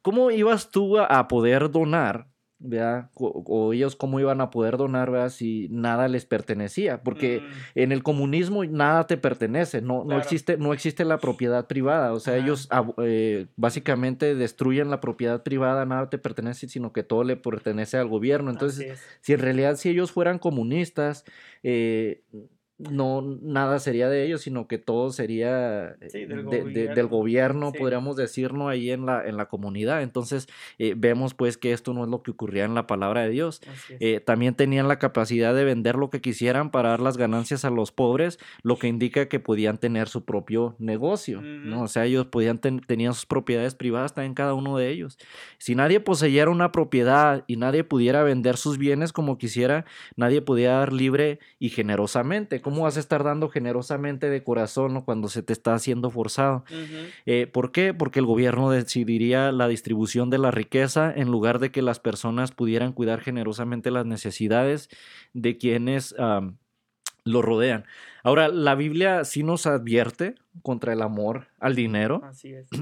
[0.01, 2.30] ¿Cómo ibas tú a poder donar
[3.14, 7.80] o, ellos cómo iban a poder donar, Si nada les pertenecía, porque mm.
[7.80, 12.20] en el comunismo nada te pertenece, no, no, existe, no existe la propiedad privada, o
[12.20, 12.70] sea, ellos
[13.03, 18.07] eh, básicamente destruyen la propiedad privada, nada te pertenece, sino que todo le pertenece al
[18.07, 18.51] gobierno.
[18.51, 21.26] Entonces, si en realidad si ellos fueran comunistas,
[21.64, 22.24] eh,
[22.89, 27.71] no nada sería de ellos, sino que todo sería eh, del, gobierno.
[27.71, 30.01] podríamos decirlo ahí en la, en la comunidad.
[30.01, 30.47] Entonces
[30.79, 33.61] eh, vemos pues que esto no es lo que ocurría en la palabra de Dios.
[33.99, 37.69] Eh, también tenían la capacidad de vender lo que quisieran para dar las ganancias a
[37.69, 41.84] los pobres, lo que indica que podían tener su propio negocio, ¿no?
[41.84, 45.17] O sea, ellos podían tenían sus propiedades privadas también cada uno de ellos.
[45.57, 50.73] Si nadie poseyera una propiedad y nadie pudiera vender sus bienes como quisiera, nadie podía
[50.73, 55.51] dar libre y generosamente ¿Cómo vas a estar dando generosamente de corazón cuando se te
[55.51, 56.63] está haciendo forzado?
[57.26, 57.93] Eh, ¿Por qué?
[57.93, 62.53] Porque el gobierno decidiría la distribución de la riqueza en lugar de que las personas
[62.53, 64.88] pudieran cuidar generosamente las necesidades
[65.34, 66.15] de quienes
[67.26, 67.84] lo rodean.
[68.24, 72.22] Ahora, la Biblia sí nos advierte contra el amor al dinero.
[72.24, 72.69] Así es.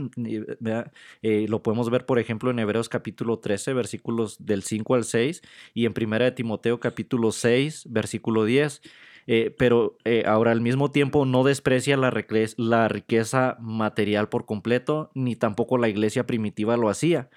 [1.22, 5.42] Eh, lo podemos ver, por ejemplo, en Hebreos capítulo 13, versículos del 5 al 6,
[5.74, 8.82] y en 1 de Timoteo capítulo 6, versículo 10.
[9.28, 12.12] Eh, pero eh, ahora al mismo tiempo no desprecia la,
[12.58, 17.30] la riqueza material por completo, ni tampoco la iglesia primitiva lo hacía.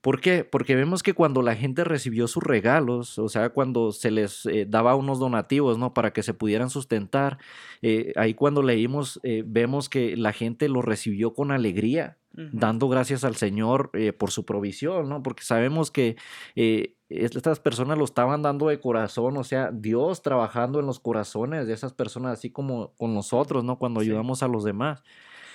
[0.00, 0.44] ¿Por qué?
[0.44, 4.66] Porque vemos que cuando la gente recibió sus regalos, o sea, cuando se les eh,
[4.68, 5.92] daba unos donativos, ¿no?
[5.94, 7.38] Para que se pudieran sustentar,
[8.16, 13.90] ahí cuando leímos, vemos que la gente lo recibió con alegría, dando gracias al Señor
[14.18, 15.22] por su provisión, ¿no?
[15.22, 16.16] Porque sabemos que
[17.10, 21.72] estas personas lo estaban dando de corazón, o sea, Dios trabajando en los corazones de
[21.72, 23.78] esas personas, así como con nosotros, ¿no?
[23.78, 25.02] Cuando ayudamos a los demás.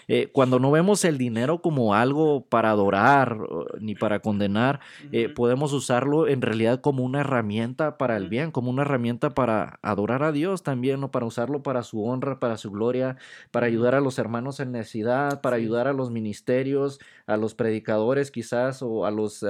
[0.07, 3.37] Eh, cuando no vemos el dinero como algo para adorar
[3.79, 4.79] ni para condenar,
[5.11, 9.79] eh, podemos usarlo en realidad como una herramienta para el bien, como una herramienta para
[9.81, 11.11] adorar a Dios también, ¿no?
[11.11, 13.17] para usarlo para su honra, para su gloria,
[13.51, 18.31] para ayudar a los hermanos en necesidad, para ayudar a los ministerios, a los predicadores
[18.31, 19.45] quizás, o a los,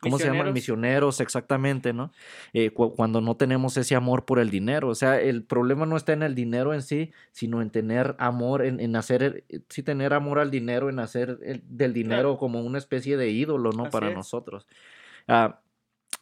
[0.00, 0.52] ¿cómo se llaman?
[0.52, 2.12] Misioneros, exactamente, ¿no?
[2.52, 4.88] Eh, cuando no tenemos ese amor por el dinero.
[4.88, 8.64] O sea, el problema no está en el dinero en sí, sino en tener amor,
[8.64, 12.78] en, en hacer, eh, sí tener amor al dinero, en hacer del dinero como una
[12.78, 13.90] especie de ídolo, ¿no?
[13.90, 14.66] Para nosotros.
[15.28, 15.60] Ah,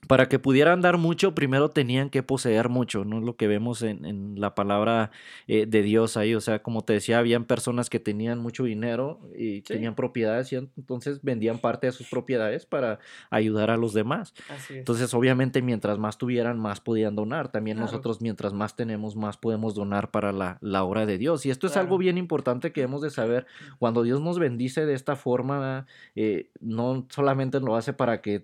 [0.06, 3.20] para que pudieran dar mucho, primero tenían que poseer mucho, ¿no?
[3.20, 5.10] Lo que vemos en, en la palabra
[5.46, 6.34] eh, de Dios ahí.
[6.34, 10.56] O sea, como te decía, habían personas que tenían mucho dinero y tenían propiedades y
[10.56, 12.98] entonces vendían parte de sus propiedades para
[13.30, 14.34] ayudar a los demás.
[14.70, 17.52] Entonces, obviamente, mientras más tuvieran, más podían donar.
[17.52, 21.46] También nosotros, mientras más tenemos, más podemos donar para la, la obra de Dios.
[21.46, 23.46] Y esto es algo bien importante que hemos de saber.
[23.78, 28.40] Cuando Dios nos bendice de esta forma, eh, no solamente lo hace para que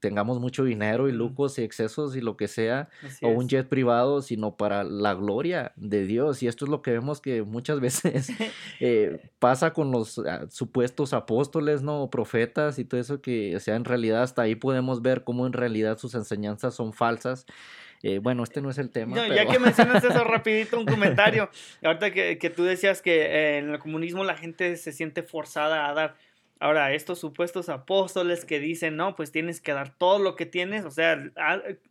[0.00, 2.88] tengamos mucho dinero, y lujos y excesos y lo que sea,
[3.20, 6.42] o un jet privado, sino para la gloria de Dios.
[6.42, 8.30] Y esto es lo que vemos que muchas veces
[8.80, 12.08] eh, pasa con los ah, supuestos apóstoles, ¿no?
[12.10, 15.52] profetas y todo eso que, o sea, en realidad hasta ahí podemos ver cómo en
[15.52, 17.46] realidad sus enseñanzas son falsas.
[18.02, 19.26] Eh, bueno, este no es el tema.
[19.28, 21.50] Ya que mencionas eso rapidito, un comentario.
[21.82, 25.88] Ahorita que, que tú decías que eh, en el comunismo la gente se siente forzada
[25.88, 26.16] a dar
[26.60, 30.84] Ahora, estos supuestos apóstoles que dicen, no, pues tienes que dar todo lo que tienes,
[30.84, 31.30] o sea,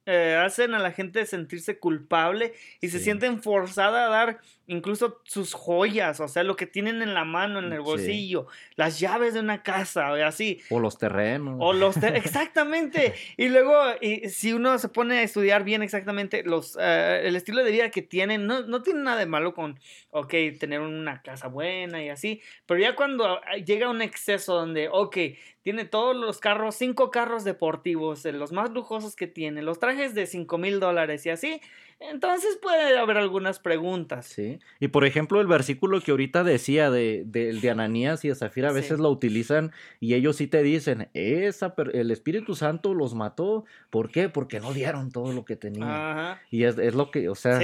[0.05, 5.53] eh, hacen a la gente sentirse culpable y se sienten forzada a dar incluso sus
[5.53, 9.39] joyas, o sea, lo que tienen en la mano, en el bolsillo, las llaves de
[9.39, 10.59] una casa, o así.
[10.69, 11.55] O los terrenos.
[11.59, 13.13] O los terrenos, exactamente.
[13.37, 17.63] Y luego, y, si uno se pone a estudiar bien exactamente los, eh, el estilo
[17.63, 19.79] de vida que tienen, no, no tiene nada de malo con,
[20.11, 25.17] ok, tener una casa buena y así, pero ya cuando llega un exceso donde, ok,
[25.61, 30.13] tiene todos los carros, cinco carros deportivos, eh, los más lujosos que tiene, los trajes
[30.13, 31.61] de cinco mil dólares y así,
[31.99, 34.27] entonces puede haber algunas preguntas.
[34.27, 34.59] Sí.
[34.79, 38.69] Y por ejemplo, el versículo que ahorita decía de, de, de Ananías y de Zafira
[38.69, 43.65] a veces lo utilizan y ellos sí te dicen, Esa, el Espíritu Santo los mató.
[43.89, 44.29] ¿Por qué?
[44.29, 45.89] Porque no dieron todo lo que tenían.
[45.89, 46.41] Ajá.
[46.51, 47.59] Y es, es, lo que, o sea,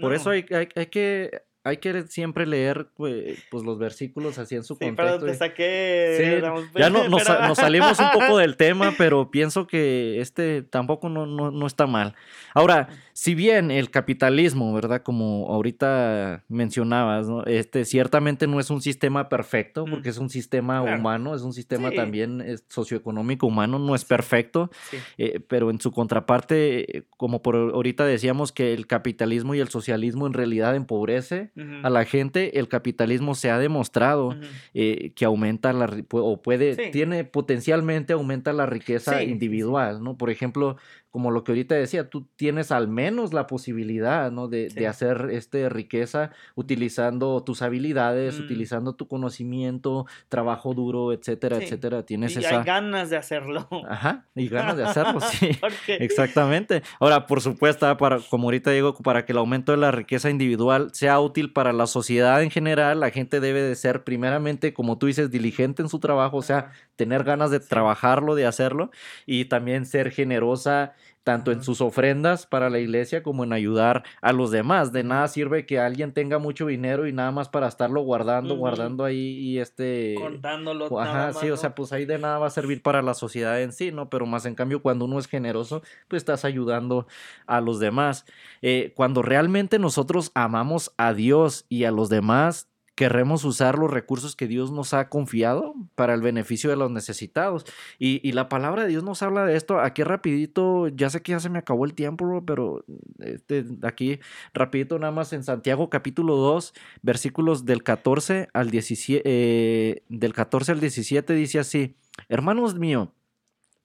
[0.00, 4.56] por eso hay, hay, hay que hay que siempre leer pues, pues, los versículos así
[4.56, 5.26] en su sí, contexto.
[5.26, 6.14] te saqué.
[6.18, 7.22] Sí, ya no, nos,
[7.56, 12.14] salimos un poco del tema, pero pienso que este tampoco no, no, está mal.
[12.52, 15.02] Ahora, si bien el capitalismo, ¿verdad?
[15.02, 17.44] Como ahorita mencionabas, ¿no?
[17.44, 21.92] Este ciertamente no es un sistema perfecto, porque es un sistema humano, es un sistema
[21.92, 24.70] también socioeconómico humano, no es perfecto,
[25.16, 30.26] eh, pero en su contraparte, como por ahorita decíamos que el capitalismo y el socialismo
[30.26, 31.51] en realidad empobrece
[31.82, 34.34] a la gente, el capitalismo se ha demostrado
[34.72, 40.16] eh, que aumenta la o puede, tiene potencialmente aumenta la riqueza individual, ¿no?
[40.16, 40.76] Por ejemplo,
[41.12, 44.48] como lo que ahorita decía, tú tienes al menos la posibilidad, ¿no?
[44.48, 48.44] De, de hacer este riqueza utilizando tus habilidades, mm.
[48.44, 52.06] utilizando tu conocimiento, trabajo duro, etcétera, etcétera.
[52.06, 53.68] Tienes y hay ganas de hacerlo.
[53.86, 55.50] Ajá, y ganas de hacerlo, sí.
[55.86, 56.82] Exactamente.
[56.98, 60.88] Ahora, por supuesto, para, como ahorita digo, para que el aumento de la riqueza individual
[60.94, 65.08] sea útil para la sociedad en general, la gente debe de ser primeramente, como tú
[65.08, 68.90] dices, diligente en su trabajo, o sea, tener ganas de trabajarlo, de hacerlo,
[69.26, 70.94] y también ser generosa
[71.24, 74.92] tanto en sus ofrendas para la iglesia como en ayudar a los demás.
[74.92, 79.04] De nada sirve que alguien tenga mucho dinero y nada más para estarlo guardando, guardando
[79.04, 80.16] ahí y este...
[80.18, 81.00] Contándolo.
[81.00, 83.72] Ajá, sí, o sea, pues ahí de nada va a servir para la sociedad en
[83.72, 84.10] sí, ¿no?
[84.10, 87.06] Pero más en cambio cuando uno es generoso, pues estás ayudando
[87.46, 88.24] a los demás.
[88.60, 94.36] Eh, cuando realmente nosotros amamos a Dios y a los demás, querremos usar los recursos
[94.36, 97.64] que Dios nos ha confiado para el beneficio de los necesitados.
[97.98, 99.80] Y, la palabra de Dios nos habla de esto.
[99.80, 102.84] Aquí rapidito, ya sé que ya se me acabó el tiempo, pero
[103.18, 104.20] este, aquí
[104.54, 110.72] rapidito nada más en Santiago capítulo 2, versículos del 14 al 17, eh, del 14
[110.72, 111.96] al 17 dice así,
[112.28, 113.08] hermanos míos,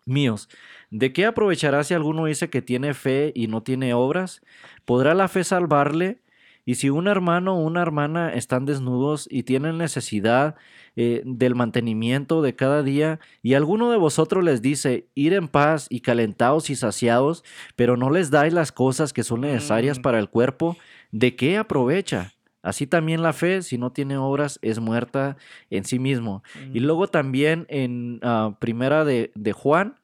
[0.06, 0.50] míos,
[0.90, 4.42] ¿de qué aprovechará si alguno dice que tiene fe y no tiene obras?
[4.86, 6.22] ¿Podrá la fe salvarle?
[6.68, 10.56] Y si un hermano o una hermana están desnudos y tienen necesidad
[10.98, 15.88] eh, del mantenimiento de cada día, y alguno de vosotros les dice, ir en paz
[15.90, 17.46] y calentados y saciados,
[17.78, 20.02] pero no les dais las cosas que son necesarias mm.
[20.02, 20.76] para el cuerpo,
[21.14, 22.34] ¿de qué aprovecha?
[22.62, 25.38] Así también la fe, si no tiene obras, es muerta
[25.70, 26.44] en sí mismo.
[26.74, 26.84] Y mm.
[26.84, 29.96] luego también en ah, Primera de, Juan,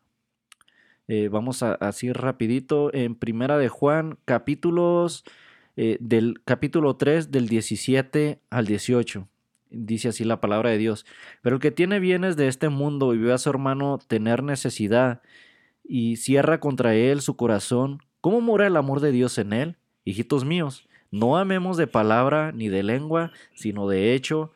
[1.09, 5.26] eh, vamos a así rapidito, en Primera de Juan, capítulos
[5.76, 9.28] eh, del capítulo 3 del 17 al 18.
[9.76, 11.05] dice así la palabra de Dios.
[11.41, 15.21] Pero el que tiene bienes de este mundo y ve a su hermano tener necesidad
[15.84, 19.78] y cierra contra él su corazón, ¿cómo mora el amor de Dios en él?
[20.05, 24.51] Hijitos míos, no amemos de palabra ni de lengua, sino de hecho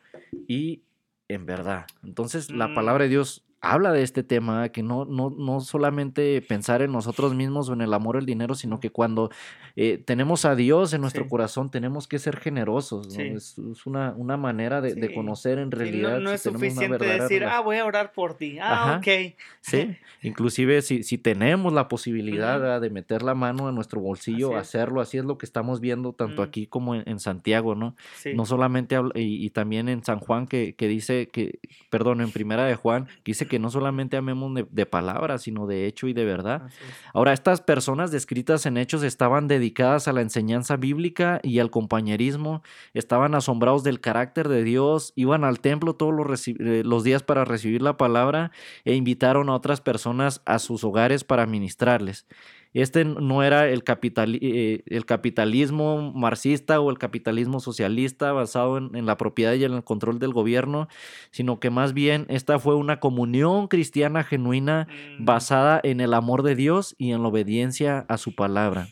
[0.46, 0.82] y
[1.28, 1.86] en verdad.
[2.04, 2.74] Entonces la Mm.
[2.74, 7.34] palabra de Dios habla de este tema, que no, no, no solamente pensar en nosotros
[7.34, 9.30] mismos o en el amor al dinero, sino que cuando
[9.74, 11.28] eh, tenemos a Dios en nuestro Sí.
[11.30, 13.08] corazón, tenemos que ser generosos.
[13.08, 13.12] ¿no?
[13.14, 13.22] Sí.
[13.22, 16.14] Es, es una, una manera de, conocer en realidad.
[16.14, 17.50] no, no si es suficiente decir, relación.
[17.50, 18.58] ah, voy a orar por ti.
[18.60, 18.96] Ah, Ajá.
[18.98, 19.34] ok.
[19.60, 22.60] Sí, inclusive si, si tenemos la posibilidad.
[22.60, 22.80] ¿verdad?
[22.80, 26.12] de meter la mano en nuestro bolsillo, Así hacerlo, así es lo que estamos viendo
[26.12, 27.96] tanto aquí como en, en Santiago, ¿no?
[28.16, 28.34] Sí.
[28.34, 31.58] No solamente, y, y también en San Juan que, que dice que,
[31.90, 35.66] perdón, en primera de Juan, que dice que no solamente amemos de, de palabras, sino
[35.66, 36.70] de hecho y de verdad.
[37.12, 42.62] Ahora, estas personas descritas en Hechos estaban dedicadas a la enseñanza bíblica y al compañerismo,
[42.94, 47.44] estaban asombrados del carácter de Dios, iban al templo todos los, eh, los días para
[47.44, 48.52] recibir la palabra
[48.84, 52.26] e invitaron a otras personas a sus hogares para ministrarles.
[52.74, 59.06] Este no era el, eh, el capitalismo marxista o el capitalismo socialista basado en, en
[59.06, 60.88] la propiedad y en el control del gobierno,
[61.30, 64.86] sino que más bien esta fue una comunión cristiana genuina
[65.18, 68.88] Mm, basada en el amor de Dios y en la obediencia a su palabra.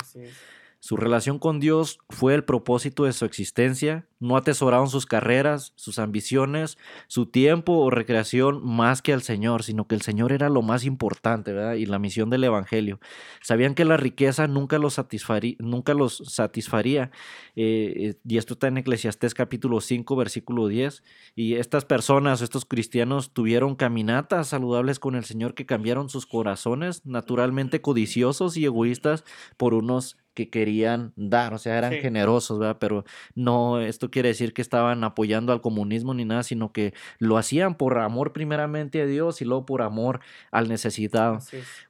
[0.00, 0.34] Así es.
[0.84, 4.08] Su relación con Dios fue el propósito de su existencia.
[4.18, 6.76] No atesoraron sus carreras, sus ambiciones,
[7.06, 10.84] su tiempo o recreación más que al Señor, sino que el Señor era lo más
[10.84, 11.74] importante, ¿verdad?
[11.74, 12.98] Y la misión del Evangelio.
[13.42, 17.12] Sabían que la riqueza nunca los, satisfarí- nunca los satisfaría.
[17.54, 21.04] eh, eh, y esto está en Eclesiastés capítulo 5, versículo 10.
[21.36, 27.06] Y estas personas, estos cristianos, tuvieron caminatas saludables con el Señor que cambiaron sus corazones,
[27.06, 29.24] naturalmente codiciosos y egoístas,
[29.56, 32.00] por unos que querían dar, o sea, eran Sí.
[32.00, 32.78] generosos, ¿verdad?
[32.80, 33.04] Pero
[33.34, 37.74] no, esto quiere decir que estaban apoyando al comunismo ni nada, sino que lo hacían
[37.76, 40.20] por amor primeramente a Dios y luego por amor
[40.50, 41.38] al necesitado.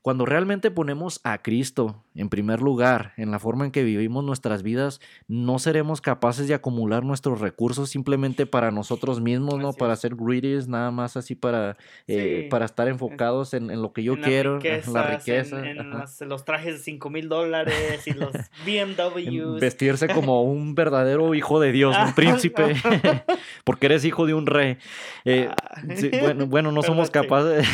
[0.02, 4.62] Cuando realmente ponemos a Cristo en primer lugar en la forma en que vivimos nuestras
[4.62, 9.72] vidas, no seremos capaces de acumular nuestros recursos simplemente para nosotros mismos, ¿no?
[9.72, 14.02] Para ser greedies, nada más así para, eh, para estar enfocados en, en lo que
[14.02, 15.62] yo En quiero, en la riqueza.
[15.68, 18.32] En, los trajes de 5 mil dólares y los
[18.66, 19.60] BMWs.
[19.60, 22.74] vestirse como un verdadero hijo de Dios, un príncipe,
[23.64, 24.76] porque eres hijo de un rey.
[25.24, 25.48] Eh,
[25.96, 27.66] sí, bueno, bueno, no somos capaces,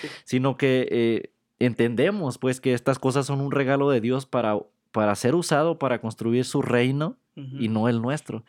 [0.00, 0.08] Sí.
[0.24, 1.30] sino que eh,
[1.60, 4.58] entendemos pues que estas cosas son un regalo de Dios para,
[4.90, 8.44] para ser usado para construir su reino y no el nuestro.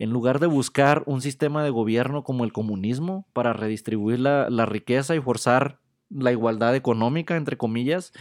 [0.00, 4.66] En lugar de buscar un sistema de gobierno como el comunismo para redistribuir la, la
[4.66, 5.78] riqueza y forzar
[6.10, 8.12] la igualdad económica, entre comillas,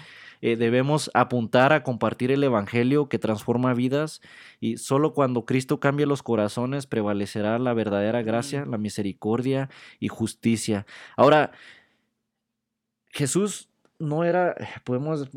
[0.42, 4.22] eh, debemos apuntar a compartir el Evangelio que transforma vidas
[4.60, 9.70] y solo cuando Cristo cambie los corazones prevalecerá la verdadera gracia, la misericordia
[10.00, 10.86] y justicia.
[11.16, 11.52] Ahora,
[13.10, 13.71] Jesús
[14.02, 15.30] no era, podemos,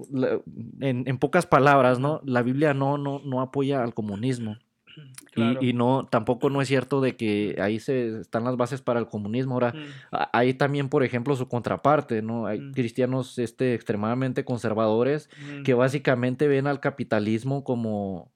[0.81, 2.21] en, en pocas palabras, ¿no?
[2.25, 4.57] La Biblia no, no, no apoya al comunismo.
[4.57, 5.61] Y- Claro.
[5.61, 9.09] Y, no, tampoco no es cierto de que ahí se están las bases para el
[9.09, 9.55] comunismo.
[9.55, 12.47] Ahora, Mm, hay también, por ejemplo, su contraparte, ¿no?
[12.47, 12.73] Hay Mm.
[12.73, 15.63] cristianos este, extremadamente conservadores mm.
[15.65, 18.31] que básicamente ven al capitalismo como,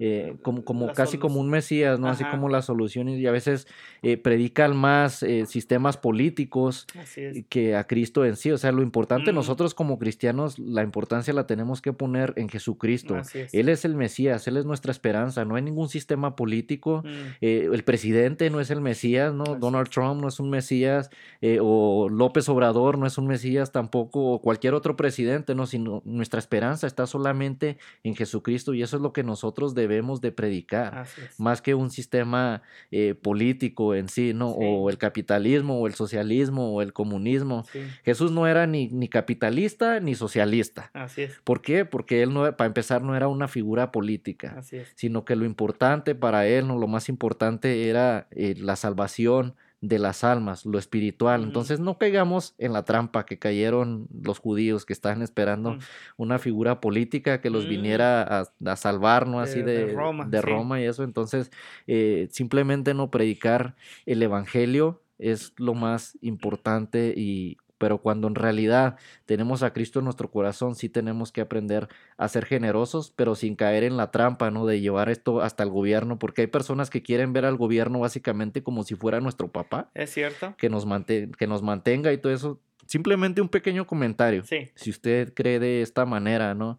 [0.00, 2.08] eh, como, como casi como un mesías, ¿no?
[2.08, 3.68] Así como la solución y a veces
[4.02, 6.86] eh, predican más eh, sistemas políticos
[7.16, 7.44] es.
[7.48, 8.50] que a Cristo en sí.
[8.50, 9.34] O sea, lo importante Mm.
[9.34, 13.16] nosotros como cristianos, la importancia la tenemos que poner en Jesucristo.
[13.18, 13.52] Es.
[13.52, 15.44] Él es el Mesías, Él es nuestra esperanza.
[15.44, 17.02] No hay ningún sistema político.
[17.04, 17.08] Mm,
[17.40, 19.44] eh, el presidente no es el Mesías, ¿no?
[19.44, 21.10] Así Donald Trump no es un Mesías,
[21.42, 25.66] eh, o López Obrador no es un Mesías tampoco, o cualquier otro presidente, ¿no?
[25.66, 29.89] Sino nuestra esperanza está solamente en Jesucristo y eso es lo que nosotros debemos
[30.20, 31.06] de predicar
[31.38, 34.50] más que un sistema eh, político en sí, ¿no?
[34.52, 34.58] Sí.
[34.60, 37.64] O el capitalismo, o el socialismo, o el comunismo.
[37.72, 40.90] Sí, Jesús no era ni, ni capitalista ni socialista.
[40.94, 41.40] así es.
[41.44, 41.84] ¿Por qué?
[41.84, 44.92] Porque él, no, para empezar, no era una figura política, Así es.
[44.94, 46.78] sino que lo importante para él, ¿no?
[46.78, 51.42] lo más importante era eh, la salvación de las almas, lo espiritual.
[51.42, 55.78] Entonces no caigamos en la trampa que cayeron los judíos que estaban esperando Mm,
[56.18, 57.68] una figura política que los Mm.
[57.68, 59.40] viniera a, a salvar, ¿no?
[59.40, 60.46] Así De- de, de Roma, de sí.
[60.46, 61.02] Roma y eso.
[61.02, 61.50] Entonces,
[61.86, 63.74] eh, simplemente no predicar
[64.06, 70.04] el evangelio es lo más importante y pero cuando en realidad tenemos a Cristo en
[70.04, 74.50] nuestro corazón, sí tenemos que aprender a ser generosos, pero sin caer en la trampa,
[74.50, 74.66] ¿no?
[74.66, 78.62] De llevar esto hasta el gobierno, porque hay personas que quieren ver al gobierno básicamente
[78.62, 80.54] como si fuera nuestro papá, Es cierto.
[80.58, 82.60] que nos, que nos mantenga y todo eso.
[82.84, 84.68] Simplemente un pequeño comentario Sí.
[84.74, 86.78] si usted cree de esta manera, ¿no?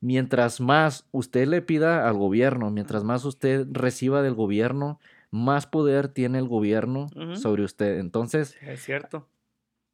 [0.00, 4.98] Mientras más usted le pida al gobierno, mientras más usted reciba del gobierno,
[5.30, 7.06] más poder tiene el gobierno
[7.36, 7.98] sobre usted.
[8.00, 9.28] Entonces, Es cierto.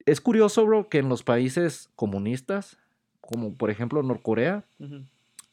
[0.07, 2.79] Es curioso, bro, que en los países comunistas,
[3.21, 4.65] como por ejemplo Norcorea.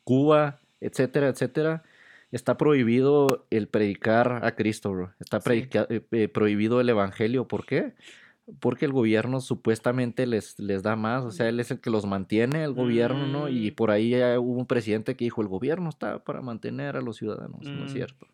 [0.03, 1.83] Cuba, etcétera, etcétera,
[2.31, 5.11] está prohibido el predicar a Cristo, bro.
[5.19, 5.67] Está Sí.
[5.89, 7.47] eh, eh, prohibido el evangelio.
[7.47, 7.93] ¿Por qué?
[8.61, 12.05] Porque el gobierno supuestamente les, les da más, o sea, él es el que los
[12.05, 13.49] mantiene, el gobierno, ¿no?
[13.49, 13.75] Y Mm.
[13.75, 17.17] por ahí ya hubo un presidente que dijo, el gobierno está para mantener a los
[17.17, 17.93] ciudadanos, no es Mm.
[17.93, 18.27] cierto.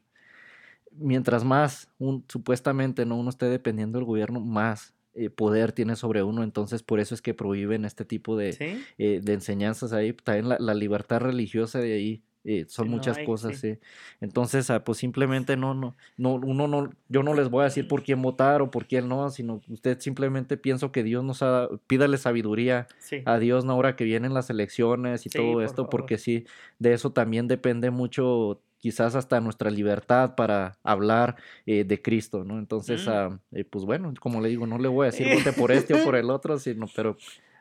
[0.91, 6.24] Mientras más un, supuestamente no uno esté dependiendo del gobierno, más eh, poder tiene sobre
[6.24, 8.88] uno, entonces por eso es que prohíben este tipo de, Sí.
[8.97, 12.89] eh, de enseñanzas ahí, también la, la libertad religiosa de ahí, eh, son Sí, no
[12.89, 13.80] muchas hay, cosas, sí.
[14.20, 17.88] Entonces, ah, pues simplemente no, no, no, uno no, yo no les voy a decir
[17.88, 21.70] por quién votar o por quién no, sino usted simplemente pienso que Dios nos ha,
[21.88, 22.88] pídale sabiduría
[23.26, 23.74] a Dios, ¿no?
[23.74, 25.89] ahora que vienen las elecciones y todo por esto, favor.
[25.91, 26.45] porque sí,
[26.80, 32.59] de eso también depende mucho quizás hasta nuestra libertad para hablar eh, de Cristo, ¿no?
[32.59, 33.11] Entonces, Mm.
[33.11, 35.93] ah, eh, pues bueno, como le digo, no le voy a decir vote por este
[35.93, 37.15] o por el otro, sino, pero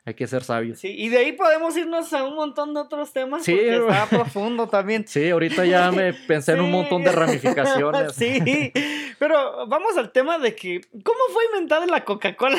[0.04, 0.80] hay que ser sabios.
[0.80, 4.06] Sí, y de ahí podemos irnos a un montón de otros temas Sí, porque está
[4.06, 5.04] profundo también.
[5.12, 8.14] Sí, ahorita ya me pensé en un montón de ramificaciones.
[8.16, 8.72] sí,
[9.18, 12.58] pero vamos al tema de que, ¿cómo fue inventada la Coca-Cola?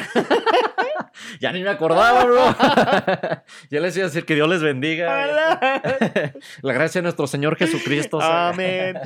[1.40, 2.56] Ya ni me acordaba, bro.
[3.70, 5.14] ya les iba a decir que Dios les bendiga.
[5.14, 6.34] ¿Verdad?
[6.62, 8.20] La gracia de nuestro Señor Jesucristo.
[8.22, 8.98] Amén.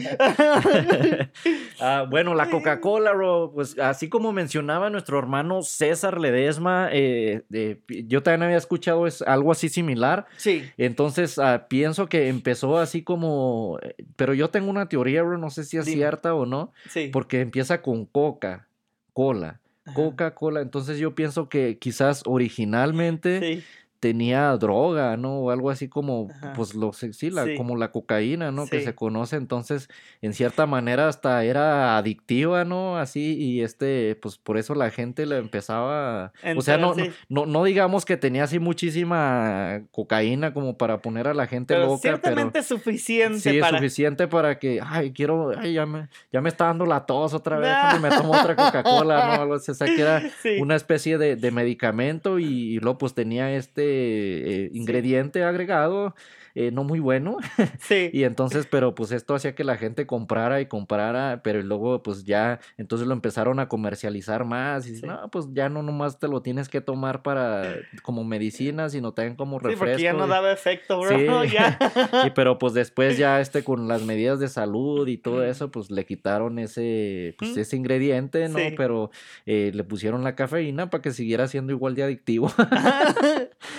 [1.79, 7.79] Ah, bueno, la Coca-Cola, bro, pues así como mencionaba nuestro hermano César Ledesma, eh, eh,
[8.05, 10.25] yo también había escuchado es algo así similar.
[10.35, 10.63] Sí.
[10.77, 15.49] Entonces, ah, pienso que empezó así como, eh, pero yo tengo una teoría, bro, no
[15.49, 15.95] sé si es Dime.
[15.97, 17.09] cierta o no, Sí.
[17.13, 18.67] porque empieza con Coca,
[19.13, 19.61] Cola.
[19.93, 20.59] Coca-Cola.
[20.59, 23.63] Entonces yo pienso que quizás originalmente Sí.
[23.99, 25.39] Tenía droga, ¿no?
[25.39, 26.53] O algo así como, Ajá.
[26.53, 27.55] pues lo sí, la, Sí.
[27.55, 28.67] como la cocaína, ¿no?
[28.67, 29.89] Que se conoce, entonces,
[30.21, 32.97] en cierta manera hasta era adictiva, ¿no?
[32.97, 37.45] Así, y este, pues por eso la gente le empezaba, o sea, no, no, no,
[37.45, 41.99] no digamos que tenía así muchísima cocaína como para poner a la gente Pero loca,
[42.01, 46.49] pero ciertamente suficiente sí es suficiente para que, ay, quiero, ay, ya me, ya me
[46.49, 49.47] está dando la tos otra vez, déjame, me tomo otra Coca-Cola, ¿no?
[49.57, 50.21] O sea, que era
[50.59, 52.45] una especie de, de medicamento y,
[52.75, 56.13] y luego pues tenía este eh, ingrediente agregado
[56.59, 57.37] eh, no muy bueno
[57.79, 58.09] Sí.
[58.11, 62.23] y entonces pero pues esto hacía que la gente comprara y comprara pero luego pues
[62.23, 65.05] ya entonces lo empezaron a comercializar más y Sí.
[65.05, 69.35] no pues ya no nomás te lo tienes que tomar para como medicina sino también
[69.35, 71.43] como Sí, refresco porque ya no daba efecto, bro.
[71.43, 71.51] Sí.
[71.53, 71.77] Ya.
[72.25, 75.91] y pero pues después ya este con las medidas de salud y todo eso pues
[75.91, 78.73] le quitaron ese pues, ese ingrediente no Sí.
[78.75, 79.11] pero
[79.45, 82.51] eh, le pusieron la cafeína para que siguiera siendo igual de adictivo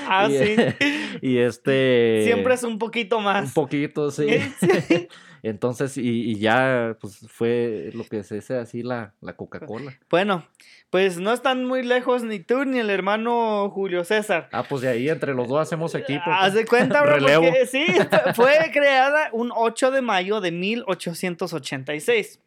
[0.09, 0.57] ah, y, sí.
[1.22, 3.45] y este Siempre es un poquito más.
[3.47, 4.29] un poquito sí
[4.61, 5.09] Sí.
[5.43, 10.45] entonces y, y ya pues fue lo que se dice así la, la Coca-Cola Bueno,
[10.91, 14.49] pues no están muy lejos ni tú ni el hermano Julio César.
[14.53, 17.45] ah pues de ahí entre los dos hacemos equipo Haz de cuenta, bro, Relevo.
[17.45, 17.87] porque sí,
[18.35, 22.41] fue- fue creada un 8 de mayo de 1886.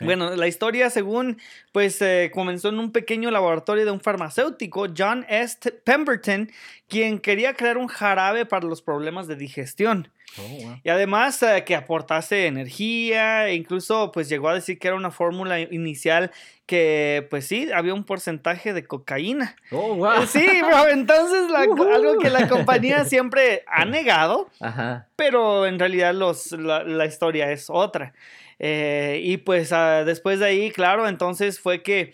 [0.00, 1.38] Bueno, la historia, según,
[1.72, 5.58] pues eh, comenzó en un pequeño laboratorio de un farmacéutico, John S.
[5.84, 6.50] Pemberton,
[6.88, 10.08] quien quería crear un jarabe para los problemas de digestión.
[10.38, 10.80] Oh, wow.
[10.82, 15.10] Y además eh, que aportase energía, e incluso pues llegó a decir que era una
[15.10, 16.30] fórmula inicial
[16.66, 19.54] que pues sí, había un porcentaje de cocaína.
[19.70, 20.22] Oh, wow.
[20.22, 25.78] Eh, Sí, bro, entonces la- algo que la compañía siempre ha negado, ajá pero en
[25.78, 28.12] realidad los, la, la historia es otra.
[28.58, 32.12] Eh, y pues ah, después de ahí, claro, entonces fue que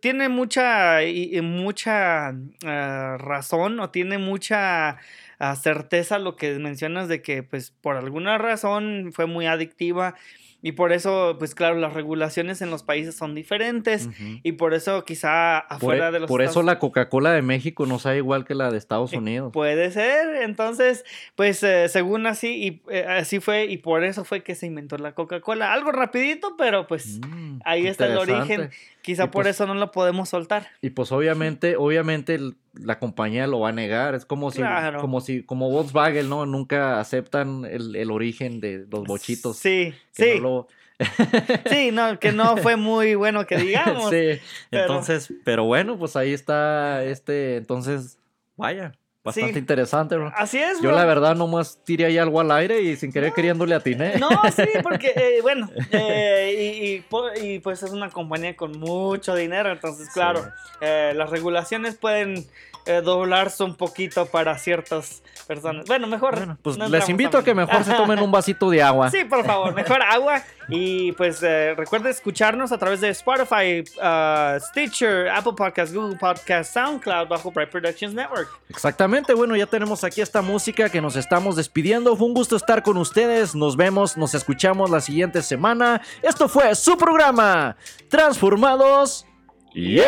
[0.00, 2.32] tiene mucha, y- y mucha
[2.64, 4.96] ah, razón o tiene mucha
[5.38, 10.14] ah, certeza lo que mencionas de que pues por alguna razón fue muy adictiva
[10.62, 14.08] y por eso pues claro las regulaciones en los países son diferentes
[14.42, 17.86] y por eso quizá Por, afuera e- de los por eso la Coca-Cola de México
[17.86, 19.52] no sabe igual que la de Estados Unidos.
[19.52, 21.04] Puede ser, entonces,
[21.36, 24.96] pues eh, según así, y eh, así fue, y por eso fue que se inventó
[24.96, 25.72] la Coca-Cola.
[25.72, 28.70] Algo rapidito, pero pues Mm, ahí está el origen.
[29.06, 30.66] Quizá Y por pues- eso no lo podemos soltar.
[30.82, 32.40] Y pues obviamente, obviamente
[32.74, 34.16] la compañía lo va a negar.
[34.16, 35.00] Es como si, Claro.
[35.00, 36.44] como si, como Volkswagen, ¿no?
[36.44, 39.58] Nunca aceptan el, el origen de los bochitos.
[39.58, 40.68] Sí, que sí, no lo-
[41.70, 44.10] sí, no, que no fue muy bueno que digamos.
[44.10, 44.40] sí.
[44.70, 48.18] pero- Entonces, pero bueno, pues ahí está este, entonces,
[48.56, 48.90] vaya,
[49.26, 49.58] bastante Sí.
[49.58, 50.32] interesante, bro.
[50.34, 50.96] Así es, Yo bro.
[50.96, 54.16] la verdad nomás tiré ahí algo al aire y sin querer queriendo le atiné.
[54.18, 59.34] No, sí, porque, eh, bueno, eh, y, y y, pues es una compañía con mucho
[59.34, 60.48] dinero, entonces, claro, Sí.
[60.80, 62.46] eh, las regulaciones pueden
[62.86, 65.86] eh, doblarse un poquito para ciertas personas.
[65.86, 66.36] Bueno, mejor.
[66.36, 69.10] Bueno, pues no les invito a que mejor se tomen un vasito de agua.
[69.10, 70.42] Sí, por favor, mejor agua.
[70.68, 76.72] Y pues eh, recuerden escucharnos a través de Spotify, uh, Stitcher, Apple Podcasts, Google Podcasts,
[76.74, 78.48] SoundCloud, bajo Bright Productions Network.
[78.68, 82.16] Exactamente, bueno, ya tenemos aquí esta música que nos estamos despidiendo.
[82.16, 83.54] Fue un gusto estar con ustedes.
[83.54, 86.00] Nos vemos, nos escuchamos la siguiente semana.
[86.22, 87.76] Esto fue su programa,
[88.08, 89.26] Transformados
[89.74, 90.00] y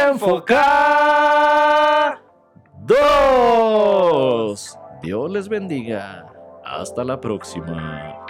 [2.88, 4.78] Enfocados.
[5.02, 6.26] Dios les bendiga.
[6.64, 8.26] Hasta la próxima.